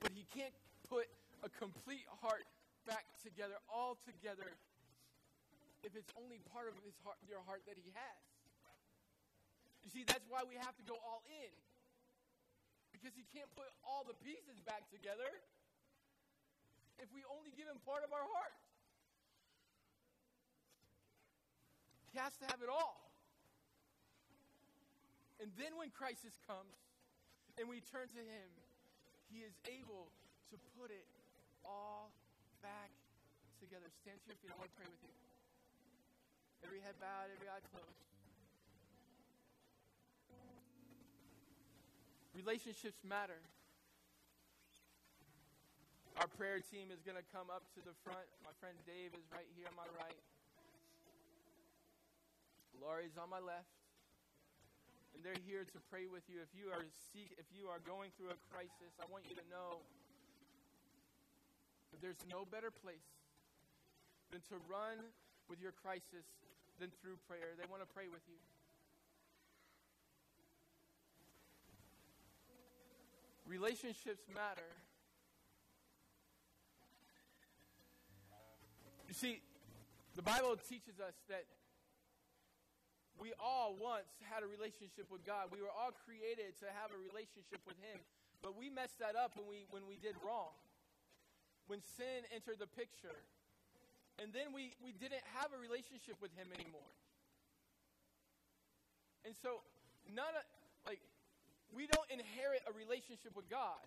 [0.00, 0.56] But he can't
[0.88, 1.04] put
[1.44, 2.48] a complete heart
[3.28, 4.48] together, all together,
[5.84, 8.20] if it's only part of his heart, your heart that he has.
[9.84, 11.52] You see, that's why we have to go all in.
[12.90, 15.28] Because he can't put all the pieces back together
[16.98, 18.56] if we only give him part of our heart.
[22.10, 23.06] He has to have it all.
[25.38, 26.74] And then when crisis comes
[27.54, 28.48] and we turn to him,
[29.30, 30.10] he is able
[30.50, 31.06] to put it
[31.62, 32.10] all
[32.62, 32.90] back
[33.68, 33.92] together.
[34.00, 34.48] Stand to your feet.
[34.48, 35.12] I want to pray with you.
[36.64, 38.00] Every head bowed, every eye closed.
[42.32, 43.36] Relationships matter.
[46.16, 48.24] Our prayer team is going to come up to the front.
[48.40, 50.16] My friend Dave is right here on my right.
[52.80, 53.68] Laurie's on my left
[55.12, 56.40] and they're here to pray with you.
[56.40, 59.46] If you are seek, if you are going through a crisis, I want you to
[59.52, 59.84] know
[61.92, 63.17] that there's no better place
[64.30, 65.00] than to run
[65.48, 66.26] with your crisis
[66.78, 67.56] than through prayer.
[67.56, 68.38] They want to pray with you.
[73.48, 74.68] Relationships matter.
[79.08, 79.40] You see,
[80.14, 81.48] the Bible teaches us that
[83.16, 85.48] we all once had a relationship with God.
[85.50, 87.98] We were all created to have a relationship with Him.
[88.44, 90.54] But we messed that up when we, when we did wrong,
[91.66, 93.16] when sin entered the picture.
[94.18, 96.90] And then we, we didn't have a relationship with him anymore.
[99.22, 99.62] And so,
[100.10, 100.44] none of,
[100.86, 100.98] like,
[101.70, 103.78] we don't inherit a relationship with God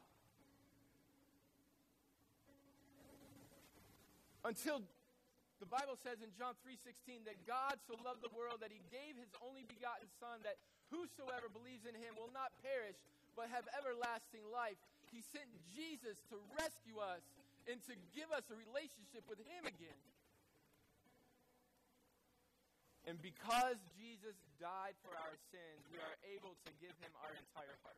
[4.45, 4.81] until
[5.61, 9.13] the Bible says in John 3:16 that God so loved the world that he gave
[9.17, 10.57] his only begotten son that
[10.89, 12.97] whosoever believes in him will not perish
[13.37, 14.77] but have everlasting life.
[15.13, 17.21] He sent Jesus to rescue us
[17.69, 20.01] and to give us a relationship with him again.
[23.09, 27.77] And because Jesus died for our sins, we are able to give him our entire
[27.81, 27.97] heart.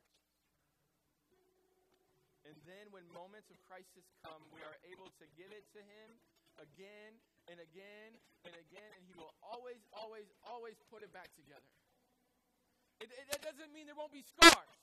[2.48, 6.10] And then when moments of crisis come, we are able to give it to him
[6.60, 7.16] again
[7.52, 8.12] and again
[8.44, 11.72] and again, and He will always, always, always put it back together.
[13.00, 14.80] It, it, doesn't mean there won't be scars.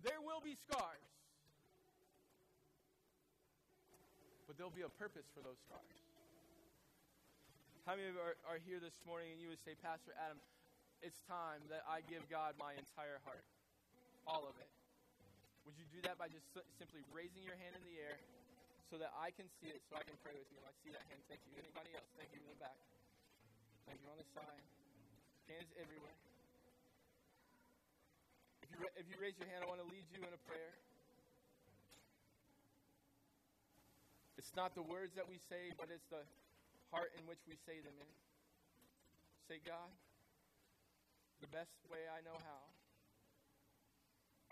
[0.00, 1.08] There will be scars.
[4.46, 6.07] But there'll be a purpose for those scars.
[7.88, 10.36] How many of you are, are here this morning and you would say, Pastor Adam,
[11.00, 13.40] it's time that I give God my entire heart?
[14.28, 14.68] All of it.
[15.64, 16.44] Would you do that by just
[16.76, 18.20] simply raising your hand in the air
[18.92, 20.60] so that I can see it, so I can pray with you.
[20.68, 21.16] I see that hand.
[21.32, 21.56] Thank you.
[21.56, 22.04] Anybody else?
[22.20, 22.76] Thank you in the back.
[23.88, 24.64] Thank you on the side.
[25.48, 26.16] Hands everywhere.
[28.60, 30.76] If you, if you raise your hand, I want to lead you in a prayer.
[34.36, 36.20] It's not the words that we say, but it's the
[36.92, 38.12] heart in which we say them in.
[39.48, 39.92] Say, God,
[41.40, 42.62] the best way I know how,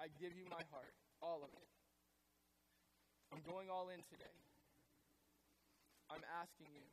[0.01, 1.68] I give you my heart, all of it.
[3.32, 4.37] I'm going all in today.
[6.09, 6.87] I'm asking you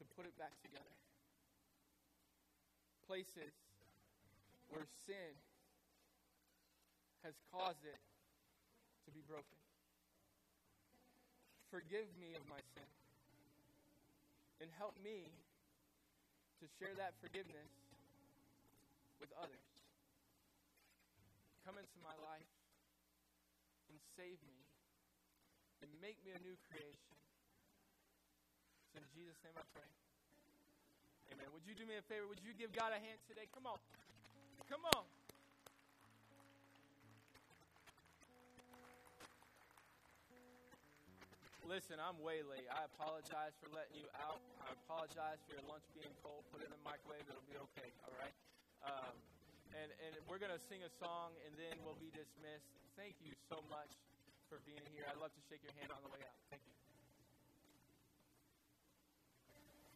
[0.00, 0.96] to put it back together.
[3.06, 3.52] Places
[4.70, 5.36] where sin
[7.22, 8.00] has caused it
[9.04, 9.58] to be broken.
[11.70, 12.88] Forgive me of my sin.
[14.62, 15.26] And help me
[16.62, 17.66] to share that forgiveness
[19.18, 19.66] with others.
[21.66, 22.46] Come into my life
[23.90, 24.62] and save me
[25.82, 27.18] and make me a new creation.
[28.94, 29.90] In Jesus' name I pray.
[31.34, 31.50] Amen.
[31.50, 32.30] Would you do me a favor?
[32.30, 33.50] Would you give God a hand today?
[33.50, 33.82] Come on.
[34.70, 35.21] Come on.
[41.62, 42.66] Listen, I'm way late.
[42.66, 44.42] I apologize for letting you out.
[44.66, 46.42] I apologize for your lunch being cold.
[46.50, 47.22] Put it in the microwave.
[47.30, 47.90] It'll be okay.
[48.02, 48.34] All right?
[48.82, 49.14] Um,
[49.78, 52.66] and, and we're to sing a song, and then we'll be dismissed.
[52.98, 53.94] Thank you so much
[54.50, 55.06] for being here.
[55.06, 56.36] I'd love to shake your hand on the way out.
[56.50, 56.91] Thank you.